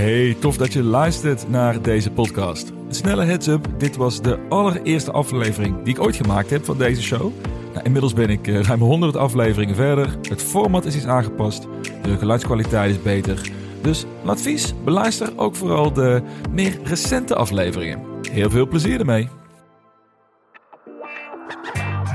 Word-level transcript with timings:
Hey, 0.00 0.36
tof 0.38 0.56
dat 0.56 0.72
je 0.72 0.82
luistert 0.82 1.48
naar 1.48 1.82
deze 1.82 2.10
podcast. 2.10 2.68
Een 2.68 2.94
snelle 2.94 3.24
heads-up, 3.24 3.68
dit 3.78 3.96
was 3.96 4.22
de 4.22 4.38
allereerste 4.48 5.10
aflevering 5.10 5.82
die 5.82 5.94
ik 5.94 6.02
ooit 6.02 6.16
gemaakt 6.16 6.50
heb 6.50 6.64
van 6.64 6.78
deze 6.78 7.02
show. 7.02 7.32
Nou, 7.72 7.84
inmiddels 7.84 8.12
ben 8.12 8.30
ik 8.30 8.46
uh, 8.46 8.62
ruim 8.62 8.80
100 8.80 9.16
afleveringen 9.16 9.74
verder. 9.74 10.16
Het 10.28 10.42
format 10.42 10.84
is 10.84 10.96
iets 10.96 11.06
aangepast, 11.06 11.66
de 12.02 12.16
geluidskwaliteit 12.18 12.90
is 12.90 13.02
beter. 13.02 13.50
Dus 13.82 14.04
een 14.22 14.28
advies, 14.28 14.74
beluister 14.84 15.32
ook 15.36 15.56
vooral 15.56 15.92
de 15.92 16.22
meer 16.50 16.78
recente 16.84 17.34
afleveringen. 17.34 18.00
Heel 18.30 18.50
veel 18.50 18.68
plezier 18.68 18.98
ermee. 18.98 19.39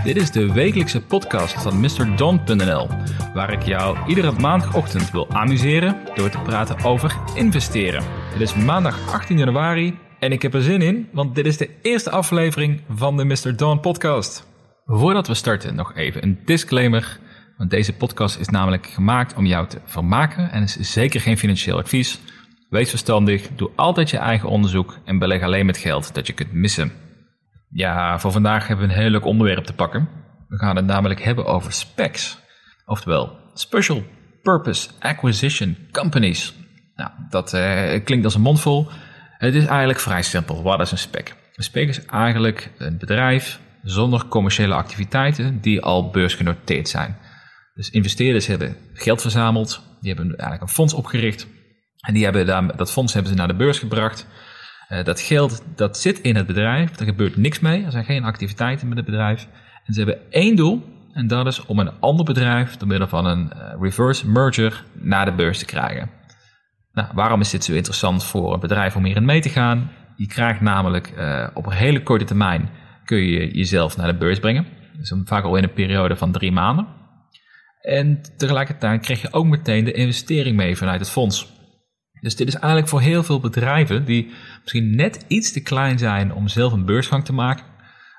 Dit 0.05 0.15
is 0.15 0.31
de 0.31 0.53
wekelijkse 0.53 1.01
podcast 1.01 1.61
van 1.61 1.79
MrDon.nl, 1.79 2.87
waar 3.33 3.54
ik 3.54 3.61
jou 3.61 3.97
iedere 4.07 4.31
maandagochtend 4.31 5.11
wil 5.11 5.29
amuseren 5.29 5.97
door 6.15 6.29
te 6.29 6.39
praten 6.39 6.83
over 6.83 7.17
investeren. 7.35 8.04
Het 8.31 8.41
is 8.41 8.55
maandag 8.55 9.13
18 9.13 9.37
januari 9.37 9.97
en 10.19 10.32
ik 10.32 10.41
heb 10.41 10.54
er 10.54 10.61
zin 10.61 10.82
in, 10.82 11.10
want 11.11 11.36
dit 11.36 11.46
is 11.46 11.57
de 11.57 11.69
eerste 11.82 12.10
aflevering 12.10 12.82
van 12.89 13.18
de 13.18 13.25
Mr. 13.25 13.55
Don 13.55 13.79
podcast. 13.79 14.47
Voordat 14.86 15.27
we 15.27 15.33
starten, 15.33 15.75
nog 15.75 15.96
even 15.96 16.24
een 16.24 16.39
disclaimer. 16.46 17.19
Want 17.57 17.69
deze 17.69 17.93
podcast 17.93 18.39
is 18.39 18.49
namelijk 18.49 18.85
gemaakt 18.85 19.35
om 19.35 19.46
jou 19.46 19.68
te 19.68 19.79
vermaken 19.85 20.51
en 20.51 20.63
is 20.63 20.77
zeker 20.79 21.21
geen 21.21 21.37
financieel 21.37 21.77
advies. 21.77 22.19
Wees 22.69 22.89
verstandig, 22.89 23.49
doe 23.55 23.69
altijd 23.75 24.10
je 24.10 24.18
eigen 24.18 24.49
onderzoek 24.49 24.97
en 25.05 25.19
beleg 25.19 25.41
alleen 25.41 25.65
met 25.65 25.77
geld 25.77 26.13
dat 26.13 26.27
je 26.27 26.33
kunt 26.33 26.54
missen. 26.54 27.04
Ja, 27.69 28.19
voor 28.19 28.32
vandaag 28.32 28.68
hebben 28.68 28.87
we 28.87 28.93
een 28.93 29.00
heel 29.00 29.10
leuk 29.10 29.25
onderwerp 29.25 29.65
te 29.65 29.74
pakken. 29.74 30.10
We 30.47 30.57
gaan 30.57 30.75
het 30.75 30.86
namelijk 30.86 31.24
hebben 31.24 31.46
over 31.46 31.71
SPACs. 31.71 32.38
Oftewel, 32.86 33.38
Special 33.53 34.03
Purpose 34.41 34.89
Acquisition 35.00 35.78
Companies. 35.91 36.53
Nou, 36.95 37.11
dat 37.30 37.53
eh, 37.53 38.03
klinkt 38.03 38.25
als 38.25 38.36
een 38.36 38.41
mondvol. 38.41 38.88
Het 39.38 39.55
is 39.55 39.66
eigenlijk 39.66 40.00
vrij 40.00 40.22
simpel. 40.22 40.64
Wat 40.64 40.80
is 40.80 40.91
een 40.91 40.97
SPAC? 40.97 41.36
Een 41.55 41.64
SPAC 41.64 41.88
is 41.88 42.05
eigenlijk 42.05 42.71
een 42.77 42.97
bedrijf 42.97 43.59
zonder 43.83 44.25
commerciële 44.27 44.73
activiteiten 44.73 45.61
die 45.61 45.81
al 45.81 46.09
beursgenoteerd 46.09 46.89
zijn. 46.89 47.17
Dus 47.73 47.89
investeerders 47.89 48.47
hebben 48.47 48.77
geld 48.93 49.21
verzameld, 49.21 49.81
die 50.02 50.13
hebben 50.13 50.30
eigenlijk 50.30 50.61
een 50.61 50.75
fonds 50.75 50.93
opgericht 50.93 51.47
en 51.99 52.13
die 52.13 52.23
hebben 52.23 52.75
dat 52.77 52.91
fonds 52.91 53.13
hebben 53.13 53.31
ze 53.31 53.38
naar 53.38 53.47
de 53.47 53.55
beurs 53.55 53.80
gebracht. 53.80 54.27
Uh, 54.89 55.03
dat 55.03 55.19
geld 55.19 55.64
dat 55.75 55.97
zit 55.97 56.19
in 56.19 56.36
het 56.36 56.45
bedrijf, 56.45 57.00
er 57.00 57.05
gebeurt 57.05 57.38
niks 57.38 57.59
mee, 57.59 57.83
er 57.83 57.91
zijn 57.91 58.05
geen 58.05 58.23
activiteiten 58.23 58.88
met 58.88 58.97
het 58.97 59.05
bedrijf. 59.05 59.47
En 59.86 59.94
ze 59.94 60.03
hebben 60.03 60.31
één 60.31 60.55
doel 60.55 60.83
en 61.14 61.27
dat 61.27 61.47
is 61.47 61.66
om 61.66 61.80
een 61.80 62.00
ander 62.00 62.25
bedrijf 62.25 62.77
door 62.77 62.88
middel 62.88 63.08
van 63.08 63.25
een 63.25 63.52
uh, 63.55 63.81
reverse 63.81 64.30
merger 64.30 64.83
naar 64.94 65.25
de 65.25 65.33
beurs 65.33 65.59
te 65.59 65.66
krijgen. 65.66 66.09
Nou, 66.94 67.08
waarom 67.14 67.42
is 67.42 67.50
dit 67.50 67.64
zo 67.64 67.73
interessant 67.73 68.23
voor 68.23 68.53
een 68.53 68.59
bedrijf 68.59 68.95
om 68.95 69.05
hierin 69.05 69.25
mee 69.25 69.42
te 69.42 69.50
gaan? 69.50 69.92
Je 70.16 70.27
krijgt 70.27 70.61
namelijk 70.61 71.14
uh, 71.17 71.47
op 71.53 71.66
een 71.66 71.72
hele 71.72 72.03
korte 72.03 72.25
termijn 72.25 72.70
kun 73.05 73.17
je 73.17 73.52
jezelf 73.52 73.97
naar 73.97 74.08
de 74.08 74.17
beurs 74.17 74.39
brengen. 74.39 74.66
Dus 74.97 75.14
vaak 75.25 75.44
al 75.44 75.55
in 75.55 75.64
een 75.64 75.73
periode 75.73 76.16
van 76.16 76.31
drie 76.31 76.52
maanden. 76.52 76.88
En 77.81 78.22
tegelijkertijd 78.38 79.02
krijg 79.02 79.22
je 79.22 79.33
ook 79.33 79.45
meteen 79.45 79.83
de 79.83 79.92
investering 79.92 80.55
mee 80.55 80.77
vanuit 80.77 80.99
het 80.99 81.09
fonds. 81.09 81.53
Dus 82.25 82.35
dit 82.35 82.47
is 82.47 82.55
eigenlijk 82.55 82.87
voor 82.87 83.01
heel 83.01 83.23
veel 83.23 83.39
bedrijven 83.39 84.05
die 84.05 84.33
misschien 84.61 84.95
net 84.95 85.25
iets 85.27 85.51
te 85.51 85.61
klein 85.61 85.97
zijn 85.99 86.33
om 86.33 86.47
zelf 86.47 86.73
een 86.73 86.85
beursgang 86.85 87.25
te 87.25 87.33
maken. 87.33 87.65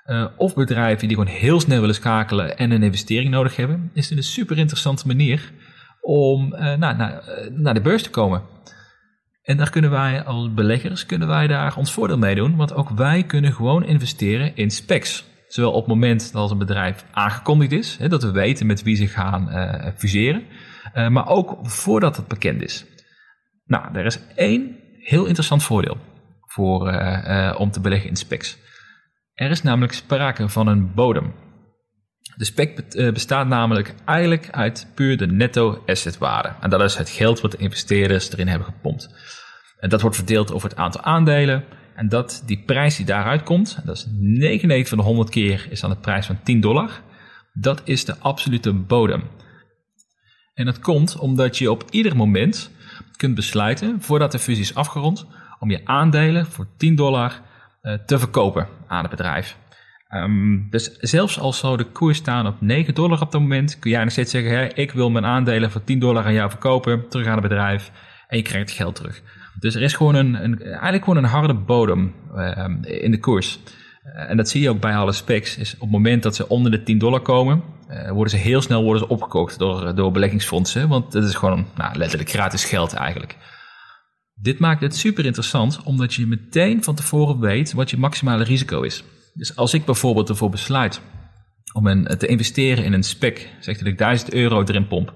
Uh, 0.07 0.27
of 0.37 0.55
bedrijven 0.55 1.09
die 1.09 1.17
gewoon 1.17 1.35
heel 1.35 1.61
snel 1.61 1.81
willen 1.81 1.95
schakelen 1.95 2.59
en 2.59 2.71
een 2.71 2.83
investering 2.83 3.31
nodig 3.31 3.57
hebben. 3.57 3.91
Is 3.95 4.09
dit 4.09 4.19
een 4.19 4.25
super 4.25 4.59
interessante 4.59 5.07
manier 5.07 5.53
om 6.01 6.49
nou, 6.49 6.79
naar, 6.79 7.23
uh, 7.29 7.59
naar 7.59 7.75
de 7.75 7.81
beurs 7.81 8.03
te 8.03 8.11
komen. 8.11 8.43
En 9.43 9.57
daar 9.57 9.71
kunnen 9.71 9.91
wij 9.91 10.25
als 10.25 10.55
beleggers 10.55 11.07
kunnen 11.07 11.29
wij 11.29 11.47
daar 11.47 11.77
ons 11.77 11.93
voordeel 11.93 12.19
mee 12.19 12.35
doen. 12.35 12.57
Want 12.57 12.75
ook 12.75 12.91
wij 12.91 13.23
kunnen 13.23 13.53
gewoon 13.53 13.85
investeren 13.85 14.57
in 14.57 14.71
specs. 14.71 15.25
Zowel 15.49 15.73
op 15.73 15.85
het 15.85 15.95
moment 15.95 16.33
dat 16.33 16.51
een 16.51 16.59
bedrijf 16.59 17.05
aangekondigd 17.13 17.73
is, 17.73 17.97
hè, 17.99 18.09
dat 18.09 18.23
we 18.23 18.31
weten 18.31 18.67
met 18.67 18.83
wie 18.83 18.97
ze 18.97 19.07
gaan 19.07 19.51
fuseren, 19.97 20.43
maar 21.09 21.29
ook 21.29 21.59
voordat 21.63 22.17
het 22.17 22.29
bekend 22.29 22.63
is. 22.63 22.85
Nou, 23.67 23.95
er 23.95 24.05
is 24.05 24.19
één 24.35 24.77
heel 24.99 25.25
interessant 25.25 25.63
voordeel 25.63 25.99
voor, 26.41 26.93
uh, 26.93 27.55
om 27.59 27.71
te 27.71 27.81
beleggen 27.81 28.09
in 28.09 28.17
specs. 28.17 28.59
Er 29.35 29.51
is 29.51 29.63
namelijk 29.63 29.93
sprake 29.93 30.49
van 30.49 30.67
een 30.67 30.95
bodem. 30.95 31.35
De 32.37 32.45
spec 32.45 32.95
bestaat 33.13 33.47
namelijk 33.47 33.95
eigenlijk 34.05 34.49
uit 34.51 34.91
puur 34.95 35.17
de 35.17 35.27
netto 35.27 35.83
assetwaarde. 35.87 36.53
En 36.61 36.71
dat 36.71 36.81
is 36.81 36.95
het 36.95 37.11
geld 37.11 37.41
wat 37.41 37.51
de 37.51 37.57
investeerders 37.57 38.33
erin 38.33 38.49
hebben 38.49 38.67
gepompt. 38.67 39.15
En 39.79 39.89
dat 39.89 40.01
wordt 40.01 40.17
verdeeld 40.17 40.53
over 40.53 40.69
het 40.69 40.79
aantal 40.79 41.03
aandelen. 41.03 41.65
En 41.95 42.09
dat 42.09 42.43
die 42.47 42.63
prijs 42.67 42.97
die 42.97 43.07
daaruit 43.07 43.43
komt, 43.43 43.79
dat 43.85 43.97
is 43.97 44.07
99 44.11 44.89
van 44.89 44.99
de 44.99 45.05
100 45.05 45.31
keer, 45.31 45.67
is 45.71 45.81
dan 45.81 45.91
de 45.91 45.97
prijs 45.97 46.27
van 46.27 46.43
10 46.43 46.61
dollar. 46.61 46.91
Dat 47.53 47.81
is 47.85 48.05
de 48.05 48.19
absolute 48.19 48.73
bodem. 48.73 49.23
En 50.55 50.65
dat 50.65 50.79
komt 50.79 51.19
omdat 51.19 51.59
je 51.59 51.71
op 51.71 51.85
ieder 51.91 52.17
moment 52.17 52.71
kunt 53.17 53.35
besluiten, 53.35 54.03
voordat 54.03 54.33
de 54.33 54.39
fusie 54.39 54.63
is 54.63 54.75
afgerond, 54.75 55.27
om 55.59 55.71
je 55.71 55.81
aandelen 55.85 56.47
voor 56.47 56.67
10 56.77 56.95
dollar 56.95 57.41
uh, 57.83 57.95
te 58.07 58.19
verkopen 58.19 58.69
aan 58.87 59.01
het 59.01 59.11
bedrijf. 59.11 59.57
Um, 60.15 60.67
dus 60.71 60.99
zelfs 60.99 61.39
als 61.39 61.59
zou 61.59 61.77
de 61.77 61.85
koers 61.85 62.19
staan 62.19 62.47
op 62.47 62.61
9 62.61 62.95
dollar 62.95 63.21
op 63.21 63.33
dat 63.33 63.41
moment, 63.41 63.79
kun 63.79 63.91
jij 63.91 64.03
nog 64.03 64.13
steeds 64.13 64.31
zeggen: 64.31 64.77
ik 64.77 64.93
wil 64.93 65.11
mijn 65.11 65.25
aandelen 65.25 65.71
voor 65.71 65.85
10 65.85 65.99
dollar 65.99 66.25
aan 66.25 66.33
jou 66.33 66.51
verkopen, 66.51 67.09
terug 67.09 67.27
aan 67.27 67.33
het 67.33 67.49
bedrijf 67.49 67.91
en 68.29 68.37
je 68.37 68.43
krijgt 68.43 68.69
het 68.69 68.79
geld 68.79 68.95
terug. 68.95 69.23
Dus 69.59 69.75
er 69.75 69.83
is 69.83 69.95
gewoon 69.95 70.15
een, 70.15 70.45
een 70.45 70.63
eigenlijk 70.63 71.05
gewoon 71.05 71.25
een 71.25 71.31
harde 71.31 71.55
bodem 71.55 72.15
uh, 72.35 72.65
in 72.83 73.11
de 73.11 73.19
koers. 73.19 73.59
Uh, 74.07 74.31
en 74.31 74.37
dat 74.37 74.49
zie 74.49 74.63
je 74.63 74.71
ook 74.71 74.81
bij 74.81 74.97
alle 74.97 75.13
specs. 75.13 75.57
Is 75.57 75.75
op 75.75 75.81
het 75.81 75.91
moment 75.91 76.23
dat 76.23 76.37
ze 76.37 76.49
onder 76.49 76.71
de 76.71 76.83
10 76.83 76.99
dollar 76.99 77.21
komen, 77.21 77.63
uh, 77.91 78.11
worden 78.11 78.31
ze 78.31 78.37
heel 78.37 78.61
snel 78.61 78.83
worden 78.83 79.03
ze 79.03 79.09
opgekocht 79.09 79.59
door, 79.59 79.95
door 79.95 80.13
beleggingsfondsen. 80.13 80.89
Want 80.89 81.13
dat 81.13 81.25
is 81.25 81.35
gewoon 81.35 81.67
nou, 81.77 81.97
letterlijk 81.97 82.31
gratis 82.31 82.65
geld 82.65 82.93
eigenlijk. 82.93 83.37
Dit 84.35 84.59
maakt 84.59 84.81
het 84.81 84.97
super 84.97 85.25
interessant, 85.25 85.83
omdat 85.83 86.15
je 86.15 86.27
meteen 86.27 86.85
van 86.85 86.95
tevoren 86.95 87.41
weet 87.41 87.73
wat 87.73 87.91
je 87.91 87.97
maximale 87.97 88.45
risico 88.45 88.83
is. 88.83 89.05
Dus 89.35 89.57
als 89.57 89.75
ik 89.75 89.85
bijvoorbeeld 89.85 90.29
ervoor 90.29 90.51
besluit 90.51 91.01
om 91.73 92.05
te 92.05 92.27
investeren 92.27 92.85
in 92.85 92.93
een 92.93 93.03
spec, 93.03 93.49
zeg 93.61 93.79
dat 93.79 93.87
ik 93.87 93.99
1000 93.99 94.33
euro 94.33 94.63
erin 94.63 94.87
pomp, 94.87 95.15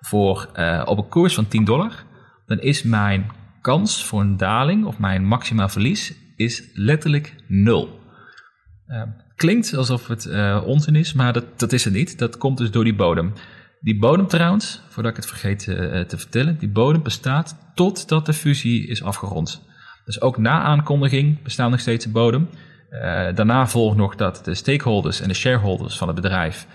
voor, 0.00 0.50
op 0.84 0.98
een 0.98 1.08
koers 1.08 1.34
van 1.34 1.48
10 1.48 1.64
dollar, 1.64 2.04
dan 2.46 2.60
is 2.60 2.82
mijn 2.82 3.30
kans 3.60 4.04
voor 4.04 4.20
een 4.20 4.36
daling 4.36 4.84
of 4.84 4.98
mijn 4.98 5.24
maximaal 5.24 5.68
verlies 5.68 6.14
is 6.36 6.70
letterlijk 6.74 7.34
nul. 7.46 7.99
Uh, 8.90 9.02
klinkt 9.36 9.74
alsof 9.74 10.06
het 10.06 10.24
uh, 10.24 10.62
onzin 10.66 10.96
is, 10.96 11.12
maar 11.12 11.32
dat, 11.32 11.44
dat 11.56 11.72
is 11.72 11.84
het 11.84 11.94
niet. 11.94 12.18
Dat 12.18 12.36
komt 12.38 12.58
dus 12.58 12.70
door 12.70 12.84
die 12.84 12.94
bodem. 12.94 13.32
Die 13.80 13.98
bodem 13.98 14.26
trouwens, 14.26 14.82
voordat 14.88 15.10
ik 15.10 15.16
het 15.16 15.26
vergeet 15.26 15.66
uh, 15.66 16.00
te 16.00 16.18
vertellen, 16.18 16.58
die 16.58 16.68
bodem 16.68 17.02
bestaat 17.02 17.56
totdat 17.74 18.26
de 18.26 18.32
fusie 18.32 18.86
is 18.86 19.02
afgerond. 19.02 19.68
Dus 20.04 20.20
ook 20.20 20.38
na 20.38 20.62
aankondiging 20.62 21.42
bestaat 21.42 21.70
nog 21.70 21.80
steeds 21.80 22.04
een 22.04 22.12
bodem. 22.12 22.48
daarna 23.34 23.66
volgt 23.66 23.96
nog 23.96 24.14
dat 24.14 24.44
de 24.44 24.54
stakeholders 24.54 25.20
en 25.20 25.28
de 25.28 25.34
shareholders 25.34 25.98
van 25.98 26.06
het 26.08 26.16
bedrijf 26.16 26.66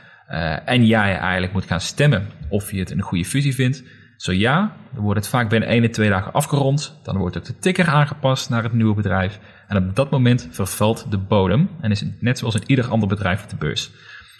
en 0.65 0.85
jij 0.85 1.17
eigenlijk 1.17 1.53
moet 1.53 1.65
gaan 1.65 1.81
stemmen 1.81 2.27
of 2.49 2.71
je 2.71 2.79
het 2.79 2.91
een 2.91 3.01
goede 3.01 3.25
fusie 3.25 3.55
vindt. 3.55 3.83
Zo 4.17 4.31
ja, 4.31 4.75
dan 4.93 5.03
wordt 5.03 5.19
het 5.19 5.29
vaak 5.29 5.49
binnen 5.49 5.69
1 5.69 5.83
en 5.83 5.91
2 5.91 6.09
dagen 6.09 6.33
afgerond. 6.33 6.99
Dan 7.03 7.17
wordt 7.17 7.37
ook 7.37 7.45
de 7.45 7.57
ticker 7.59 7.87
aangepast 7.87 8.49
naar 8.49 8.63
het 8.63 8.73
nieuwe 8.73 8.95
bedrijf. 8.95 9.39
En 9.67 9.77
op 9.77 9.95
dat 9.95 10.11
moment 10.11 10.47
vervalt 10.51 11.11
de 11.11 11.17
bodem. 11.17 11.69
En 11.81 11.91
is 11.91 11.99
het 11.99 12.21
net 12.21 12.37
zoals 12.37 12.55
in 12.55 12.63
ieder 12.65 12.87
ander 12.87 13.07
bedrijf 13.07 13.43
op 13.43 13.49
de 13.49 13.55
beurs. 13.55 13.91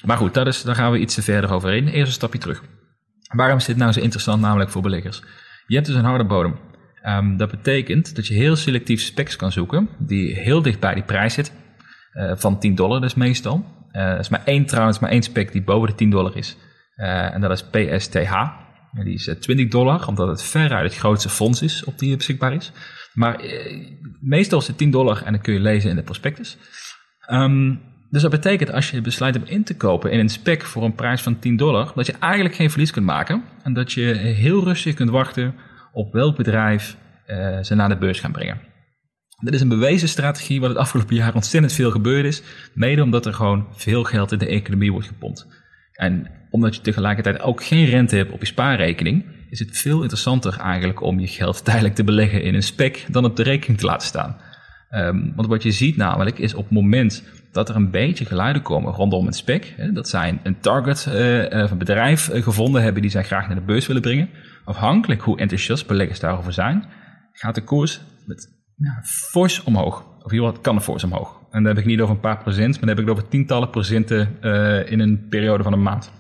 Maar 0.05 0.17
goed, 0.17 0.33
daar 0.33 0.75
gaan 0.75 0.91
we 0.91 0.99
iets 0.99 1.15
te 1.15 1.21
verder 1.21 1.53
over 1.53 1.73
in. 1.73 1.87
Eerst 1.87 2.07
een 2.07 2.13
stapje 2.13 2.39
terug. 2.39 2.63
Waarom 3.35 3.57
is 3.57 3.65
dit 3.65 3.77
nou 3.77 3.91
zo 3.91 3.99
interessant, 3.99 4.41
namelijk 4.41 4.69
voor 4.69 4.81
beleggers? 4.81 5.21
Je 5.67 5.75
hebt 5.75 5.87
dus 5.87 5.95
een 5.95 6.03
harde 6.03 6.25
bodem. 6.25 6.55
Um, 7.03 7.37
dat 7.37 7.51
betekent 7.51 8.15
dat 8.15 8.27
je 8.27 8.33
heel 8.33 8.55
selectief 8.55 9.01
specs 9.01 9.35
kan 9.35 9.51
zoeken, 9.51 9.89
die 9.99 10.35
heel 10.35 10.61
dicht 10.61 10.79
bij 10.79 10.93
die 10.93 11.03
prijs 11.03 11.33
zit. 11.33 11.53
Uh, 12.13 12.31
van 12.35 12.59
10 12.59 12.75
dollar 12.75 13.01
dus 13.01 13.15
meestal. 13.15 13.65
Uh, 13.91 14.01
er 14.01 14.19
is 14.19 14.29
maar 14.29 14.41
één 14.45 14.65
trouwens, 14.65 14.99
maar 14.99 15.09
één 15.09 15.23
spec 15.23 15.51
die 15.51 15.63
boven 15.63 15.89
de 15.89 15.95
10 15.95 16.09
dollar 16.09 16.37
is. 16.37 16.57
Uh, 16.97 17.33
en 17.33 17.41
dat 17.41 17.51
is 17.51 17.63
PSTH. 17.63 18.63
Die 19.03 19.13
is 19.13 19.35
20 19.39 19.67
dollar, 19.67 20.07
omdat 20.07 20.27
het 20.27 20.43
veruit 20.43 20.83
het 20.83 20.99
grootste 20.99 21.29
fonds 21.29 21.61
is 21.61 21.83
op 21.83 21.99
die 21.99 22.15
beschikbaar 22.15 22.53
is. 22.53 22.71
Maar 23.13 23.39
eh, 23.39 23.87
meestal 24.19 24.59
is 24.59 24.67
het 24.67 24.77
10 24.77 24.91
dollar 24.91 25.21
en 25.23 25.33
dat 25.33 25.41
kun 25.41 25.53
je 25.53 25.59
lezen 25.59 25.89
in 25.89 25.95
de 25.95 26.03
prospectus. 26.03 26.57
Um, 27.29 27.81
dus 28.09 28.21
dat 28.21 28.31
betekent 28.31 28.71
als 28.71 28.91
je 28.91 29.01
besluit 29.01 29.35
om 29.35 29.43
in 29.45 29.63
te 29.63 29.77
kopen 29.77 30.11
in 30.11 30.19
een 30.19 30.29
spec 30.29 30.63
voor 30.63 30.83
een 30.83 30.95
prijs 30.95 31.21
van 31.21 31.39
10 31.39 31.57
dollar, 31.57 31.91
dat 31.95 32.05
je 32.05 32.15
eigenlijk 32.19 32.55
geen 32.55 32.69
verlies 32.69 32.91
kunt 32.91 33.05
maken. 33.05 33.43
En 33.63 33.73
dat 33.73 33.91
je 33.91 34.01
heel 34.15 34.63
rustig 34.63 34.93
kunt 34.93 35.09
wachten 35.09 35.55
op 35.93 36.13
welk 36.13 36.35
bedrijf 36.35 36.97
ze 37.61 37.75
naar 37.75 37.89
de 37.89 37.97
beurs 37.97 38.19
gaan 38.19 38.31
brengen. 38.31 38.61
Dat 39.39 39.53
is 39.53 39.61
een 39.61 39.69
bewezen 39.69 40.07
strategie 40.07 40.59
wat 40.59 40.69
het 40.69 40.77
afgelopen 40.77 41.15
jaar 41.15 41.35
ontzettend 41.35 41.73
veel 41.73 41.91
gebeurd 41.91 42.25
is. 42.25 42.41
Mede 42.73 43.03
omdat 43.03 43.25
er 43.25 43.33
gewoon 43.33 43.67
veel 43.71 44.03
geld 44.03 44.31
in 44.31 44.37
de 44.37 44.47
economie 44.47 44.91
wordt 44.91 45.07
gepompt. 45.07 45.47
En 45.95 46.27
omdat 46.49 46.75
je 46.75 46.81
tegelijkertijd 46.81 47.41
ook 47.41 47.63
geen 47.63 47.85
rente 47.85 48.15
hebt 48.15 48.31
op 48.31 48.39
je 48.39 48.45
spaarrekening, 48.45 49.25
is 49.49 49.59
het 49.59 49.77
veel 49.77 50.01
interessanter 50.01 50.59
eigenlijk 50.59 51.01
om 51.01 51.19
je 51.19 51.27
geld 51.27 51.65
tijdelijk 51.65 51.95
te 51.95 52.03
beleggen 52.03 52.43
in 52.43 52.53
een 52.53 52.63
spec 52.63 53.05
dan 53.09 53.25
op 53.25 53.35
de 53.35 53.43
rekening 53.43 53.79
te 53.79 53.85
laten 53.85 54.07
staan. 54.07 54.37
Ehm, 54.89 55.35
want 55.35 55.47
wat 55.47 55.63
je 55.63 55.71
ziet 55.71 55.97
namelijk 55.97 56.39
is 56.39 56.53
op 56.53 56.63
het 56.63 56.73
moment 56.73 57.23
dat 57.51 57.69
er 57.69 57.75
een 57.75 57.91
beetje 57.91 58.25
geluiden 58.25 58.61
komen 58.61 58.93
rondom 58.93 59.27
een 59.27 59.33
spec, 59.33 59.73
hè, 59.77 59.91
dat 59.91 60.09
zij 60.09 60.39
een 60.43 60.59
target 60.59 61.07
uh, 61.09 61.63
of 61.63 61.71
een 61.71 61.77
bedrijf 61.77 62.29
gevonden 62.33 62.83
hebben 62.83 63.01
die 63.01 63.11
zij 63.11 63.23
graag 63.23 63.47
naar 63.47 63.55
de 63.55 63.65
beurs 63.65 63.87
willen 63.87 64.01
brengen, 64.01 64.29
afhankelijk 64.65 65.21
hoe 65.21 65.37
enthousiast 65.37 65.87
beleggers 65.87 66.19
daarover 66.19 66.53
zijn, 66.53 66.85
gaat 67.31 67.55
de 67.55 67.63
koers 67.63 68.01
met 68.25 68.47
ja, 68.75 69.01
fors 69.03 69.63
omhoog. 69.63 70.14
Of 70.25 70.31
hier 70.31 70.41
wat 70.41 70.61
kan 70.61 70.75
er 70.75 70.81
fors 70.81 71.03
omhoog. 71.03 71.39
En 71.51 71.63
dan 71.63 71.65
heb 71.65 71.77
ik 71.77 71.85
niet 71.85 72.01
over 72.01 72.15
een 72.15 72.21
paar 72.21 72.41
procent, 72.41 72.71
maar 72.71 72.79
dan 72.79 72.89
heb 72.89 72.99
ik 72.99 73.09
over 73.09 73.27
tientallen 73.27 73.69
procenten 73.69 74.37
uh, 74.41 74.91
in 74.91 74.99
een 74.99 75.27
periode 75.29 75.63
van 75.63 75.73
een 75.73 75.83
maand. 75.83 76.11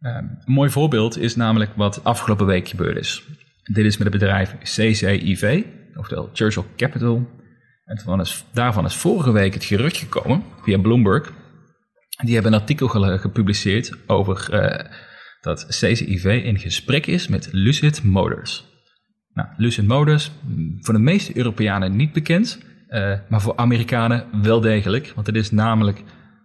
Um, 0.00 0.12
een 0.14 0.52
mooi 0.52 0.70
voorbeeld 0.70 1.18
is 1.18 1.36
namelijk 1.36 1.70
wat 1.76 2.04
afgelopen 2.04 2.46
week 2.46 2.68
gebeurd 2.68 2.96
is. 2.96 3.22
Dit 3.62 3.84
is 3.84 3.96
met 3.96 4.12
het 4.12 4.18
bedrijf 4.18 4.56
CCIV, 4.58 5.64
oftewel 5.94 6.30
Churchill 6.32 6.64
Capital. 6.76 7.28
En 7.84 8.20
is, 8.20 8.44
daarvan 8.52 8.84
is 8.84 8.94
vorige 8.94 9.32
week 9.32 9.54
het 9.54 9.64
gerucht 9.64 9.96
gekomen 9.96 10.42
via 10.62 10.78
Bloomberg. 10.78 11.32
Die 12.22 12.34
hebben 12.34 12.52
een 12.52 12.60
artikel 12.60 12.88
gepubliceerd 12.88 13.92
over 14.06 14.48
uh, 14.52 14.92
dat 15.40 15.66
CCIV 15.68 16.42
in 16.44 16.58
gesprek 16.58 17.06
is 17.06 17.28
met 17.28 17.48
Lucid 17.52 18.02
Motors. 18.02 18.69
Nou, 19.40 19.52
Lucid 19.56 19.86
Motors, 19.86 20.30
voor 20.80 20.94
de 20.94 21.00
meeste 21.00 21.36
Europeanen 21.36 21.96
niet 21.96 22.12
bekend, 22.12 22.60
uh, 22.88 23.14
maar 23.28 23.40
voor 23.40 23.56
Amerikanen 23.56 24.42
wel 24.42 24.60
degelijk. 24.60 25.12
Want 25.14 25.26
het 25.26 25.36
is 25.36 25.50
namelijk 25.50 26.02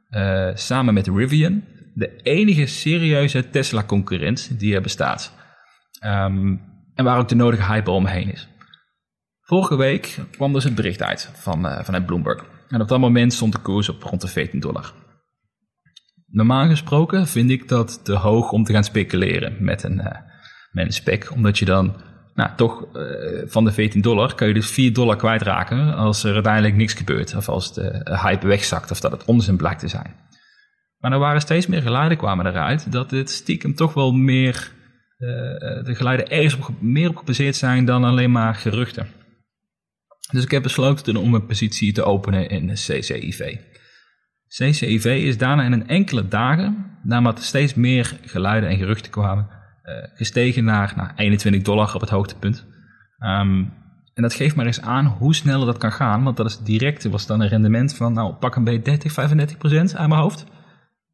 uh, 0.10 0.50
samen 0.54 0.94
met 0.94 1.08
Rivian 1.08 1.64
de 1.94 2.16
enige 2.16 2.66
serieuze 2.66 3.50
Tesla-concurrent 3.50 4.60
die 4.60 4.76
er 4.76 4.82
bestaat. 4.82 5.34
Um, 6.06 6.62
en 6.94 7.04
waar 7.04 7.20
ook 7.20 7.28
de 7.28 7.36
nodige 7.36 7.66
hype 7.66 7.92
omheen 7.92 8.32
is. 8.32 8.48
Vorige 9.42 9.76
week 9.76 10.20
kwam 10.32 10.54
dus 10.54 10.64
het 10.64 10.76
bericht 10.76 11.04
uit 11.04 11.32
van, 11.34 11.66
uh, 11.66 11.84
vanuit 11.84 12.06
Bloomberg. 12.06 12.46
En 12.68 12.82
op 12.82 12.88
dat 12.88 13.00
moment 13.00 13.34
stond 13.34 13.54
de 13.54 13.60
koers 13.60 13.90
op 13.90 14.04
rond 14.04 14.22
de 14.22 14.28
14 14.28 14.60
dollar. 14.60 14.94
Normaal 16.28 16.68
gesproken 16.68 17.28
vind 17.28 17.50
ik 17.50 17.68
dat 17.68 18.06
te 18.06 18.14
hoog 18.14 18.52
om 18.52 18.64
te 18.64 18.74
gaan 18.74 18.84
speculeren 18.84 19.56
met 19.60 19.84
een, 19.84 19.96
met 20.72 20.86
een 20.86 20.92
spec. 20.92 21.32
Omdat 21.32 21.58
je 21.58 21.66
dan, 21.66 21.96
nou 22.36 22.50
toch, 22.56 22.88
uh, 22.96 23.42
van 23.46 23.66
de 23.66 23.72
14 23.72 24.02
dollar 24.02 24.36
kan 24.36 24.48
je 24.48 24.54
dus 24.54 24.70
4 24.70 24.94
dollar 24.94 25.16
kwijtraken 25.16 25.96
als 25.96 26.24
er 26.24 26.34
uiteindelijk 26.34 26.76
niks 26.76 26.94
gebeurt. 26.94 27.36
Of 27.36 27.50
als 27.50 27.74
de 27.74 28.18
hype 28.22 28.48
wegzakt 28.48 28.92
of 28.92 29.00
dat 29.00 29.12
het 29.12 29.26
onzin 29.26 29.58
blijkt 29.58 29.80
te 29.80 29.88
zijn. 29.88 30.16
Maar 30.98 31.12
er 31.12 31.20
waren 31.20 31.42
steeds 31.42 31.68
meer 31.68 31.82
geluiden 31.82 32.18
kwamen 32.18 32.46
eruit 32.46 32.92
dat 32.92 33.10
dit 33.10 33.30
stiekem 33.30 33.76
toch 33.76 33.94
wel 33.94 34.12
meer, 34.12 34.72
de 35.18 35.94
geluiden 35.96 36.30
ergens 36.30 36.56
op, 36.56 36.82
meer 36.82 37.10
op 37.10 37.16
gebaseerd 37.16 37.56
zijn 37.56 37.86
dan 37.86 38.04
alleen 38.04 38.32
maar 38.32 38.56
geruchten. 38.56 39.08
Dus 40.32 40.44
ik 40.44 40.52
heb 40.52 40.64
besloten 40.64 41.16
om 41.16 41.34
een 41.34 41.46
positie 41.46 41.94
te 41.94 42.04
openen 42.04 42.50
in 42.50 42.74
CCIV. 42.74 43.58
CCIV 44.48 45.06
is 45.06 45.38
daarna 45.38 45.64
in 45.64 45.72
een 45.72 45.88
enkele 45.88 46.28
dagen, 46.28 46.98
naarmate 47.04 47.42
steeds 47.42 47.74
meer 47.74 48.20
geluiden 48.26 48.70
en 48.70 48.78
geruchten 48.78 49.12
kwamen, 49.12 49.48
gestegen 50.16 50.64
naar, 50.64 50.94
naar 50.96 51.14
21 51.16 51.62
dollar 51.62 51.96
op 51.96 52.02
het 52.02 52.10
hoogtepunt. 52.10 52.66
Um, 53.20 53.74
en 54.14 54.22
dat 54.22 54.34
geeft 54.34 54.56
maar 54.56 54.66
eens 54.66 54.82
aan 54.82 55.06
hoe 55.06 55.36
snel 55.36 55.66
dat 55.66 55.78
kan 55.78 55.92
gaan, 55.92 56.24
want 56.24 56.38
dat 56.38 56.46
is 56.46 56.60
direct, 56.60 57.04
was 57.04 57.26
dan 57.26 57.42
een 57.42 57.48
rendement 57.48 57.96
van, 57.96 58.14
nou, 58.14 58.34
pak 58.34 58.56
een 58.56 58.64
beetje 58.64 58.82
30, 58.82 59.12
35 59.12 59.58
procent 59.58 59.96
aan 59.96 60.10
mijn 60.10 60.22
hoofd. 60.22 60.46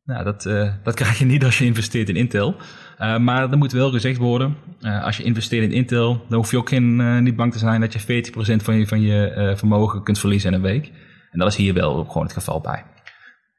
Nou, 0.03 0.23
dat, 0.23 0.45
uh, 0.45 0.73
dat 0.83 0.95
krijg 1.01 1.19
je 1.19 1.25
niet 1.25 1.44
als 1.44 1.57
je 1.57 1.65
investeert 1.65 2.09
in 2.09 2.15
Intel. 2.15 2.56
Uh, 3.00 3.18
maar 3.18 3.51
er 3.51 3.57
moet 3.57 3.71
wel 3.71 3.91
gezegd 3.91 4.18
worden, 4.18 4.56
als 4.81 5.17
je 5.17 5.24
investeert 5.24 5.63
in 5.63 5.71
Intel, 5.71 6.25
dan 6.29 6.38
hoef 6.38 6.51
je 6.51 6.57
ook 6.57 6.69
geen, 6.69 7.24
niet 7.24 7.35
bang 7.35 7.51
te 7.51 7.59
zijn 7.59 7.81
dat 7.81 7.94
je 7.94 8.31
40% 8.31 8.63
van 8.63 8.75
je, 8.75 8.88
van 8.88 9.01
je 9.01 9.53
vermogen 9.57 10.03
kunt 10.03 10.19
verliezen 10.19 10.50
in 10.50 10.56
een 10.56 10.62
week. 10.62 10.91
En 11.31 11.39
dat 11.39 11.47
is 11.47 11.56
hier 11.56 11.74
wel 11.74 12.06
gewoon 12.06 12.24
het 12.24 12.33
geval 12.33 12.62
bij. 12.62 12.83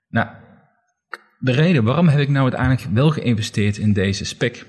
Nou, 0.09 0.29
de 1.39 1.53
reden 1.53 1.85
waarom 1.85 2.09
heb 2.09 2.21
ik 2.21 2.29
nou 2.29 2.43
uiteindelijk 2.43 2.95
wel 2.95 3.11
geïnvesteerd 3.11 3.77
in 3.77 3.93
deze 3.93 4.25
spec, 4.25 4.67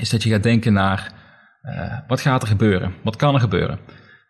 is 0.00 0.10
dat 0.10 0.22
je 0.22 0.30
gaat 0.30 0.42
denken 0.42 0.72
naar, 0.72 1.12
wat 2.06 2.20
gaat 2.20 2.42
er 2.42 2.48
gebeuren? 2.48 2.94
Wat 3.04 3.16
kan 3.16 3.34
er 3.34 3.40
gebeuren? 3.40 3.78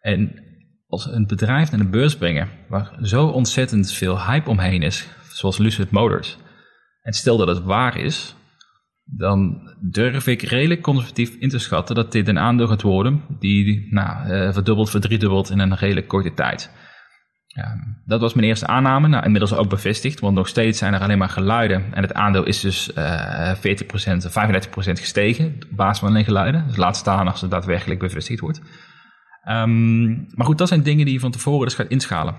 En 0.01 0.43
als 0.87 1.07
een 1.07 1.27
bedrijf 1.27 1.71
naar 1.71 1.81
de 1.81 1.89
beurs 1.89 2.17
brengen, 2.17 2.49
waar 2.69 2.93
zo 3.03 3.27
ontzettend 3.27 3.93
veel 3.93 4.25
hype 4.25 4.51
omheen 4.51 4.83
is, 4.83 5.09
zoals 5.31 5.59
Lucid 5.59 5.91
Motors, 5.91 6.39
en 7.03 7.13
stel 7.13 7.37
dat 7.37 7.49
het 7.49 7.63
waar 7.63 7.97
is, 7.97 8.37
dan 9.05 9.71
durf 9.81 10.27
ik 10.27 10.43
redelijk 10.43 10.83
conservatief 10.83 11.35
in 11.35 11.49
te 11.49 11.59
schatten 11.59 11.95
dat 11.95 12.13
dit 12.13 12.29
een 12.29 12.39
aandeel 12.39 12.67
gaat 12.67 12.83
worden 12.83 13.23
die 13.39 13.87
nou, 13.91 14.29
uh, 14.29 14.53
verdubbelt, 14.53 14.91
verdriedubbelt 14.91 15.51
in 15.51 15.59
een 15.59 15.75
redelijk 15.75 16.09
korte 16.09 16.35
tijd. 16.35 16.71
Dat 18.05 18.21
was 18.21 18.35
mijn 18.35 18.47
eerste 18.47 18.67
aanname, 18.67 19.09
nou, 19.09 19.25
inmiddels 19.25 19.55
ook 19.55 19.69
bevestigd, 19.69 20.21
want 20.21 20.35
nog 20.35 20.49
steeds 20.49 20.79
zijn 20.79 20.95
er 20.95 21.01
alleen 21.01 21.19
maar 21.19 21.29
geluiden 21.29 21.85
en 21.95 22.03
het 22.03 22.15
aandeel 22.15 22.45
is 22.45 22.61
dus 22.61 22.91
uh, 22.99 23.55
40%, 23.55 23.59
35% 23.59 23.61
gestegen 24.75 25.47
op 25.47 25.77
basis 25.77 25.99
van 25.99 26.09
alleen 26.09 26.25
geluiden. 26.25 26.67
Dus 26.67 26.77
laat 26.77 26.97
staan 26.97 27.29
als 27.29 27.41
het 27.41 27.51
daadwerkelijk 27.51 28.01
bevestigd 28.01 28.41
wordt. 28.41 28.61
Um, 29.49 30.27
maar 30.35 30.47
goed, 30.47 30.59
dat 30.59 30.69
zijn 30.69 30.83
dingen 30.83 31.05
die 31.05 31.15
je 31.15 31.21
van 31.21 31.31
tevoren 31.31 31.67
dus 31.67 31.75
gaat 31.75 31.89
inschalen. 31.89 32.35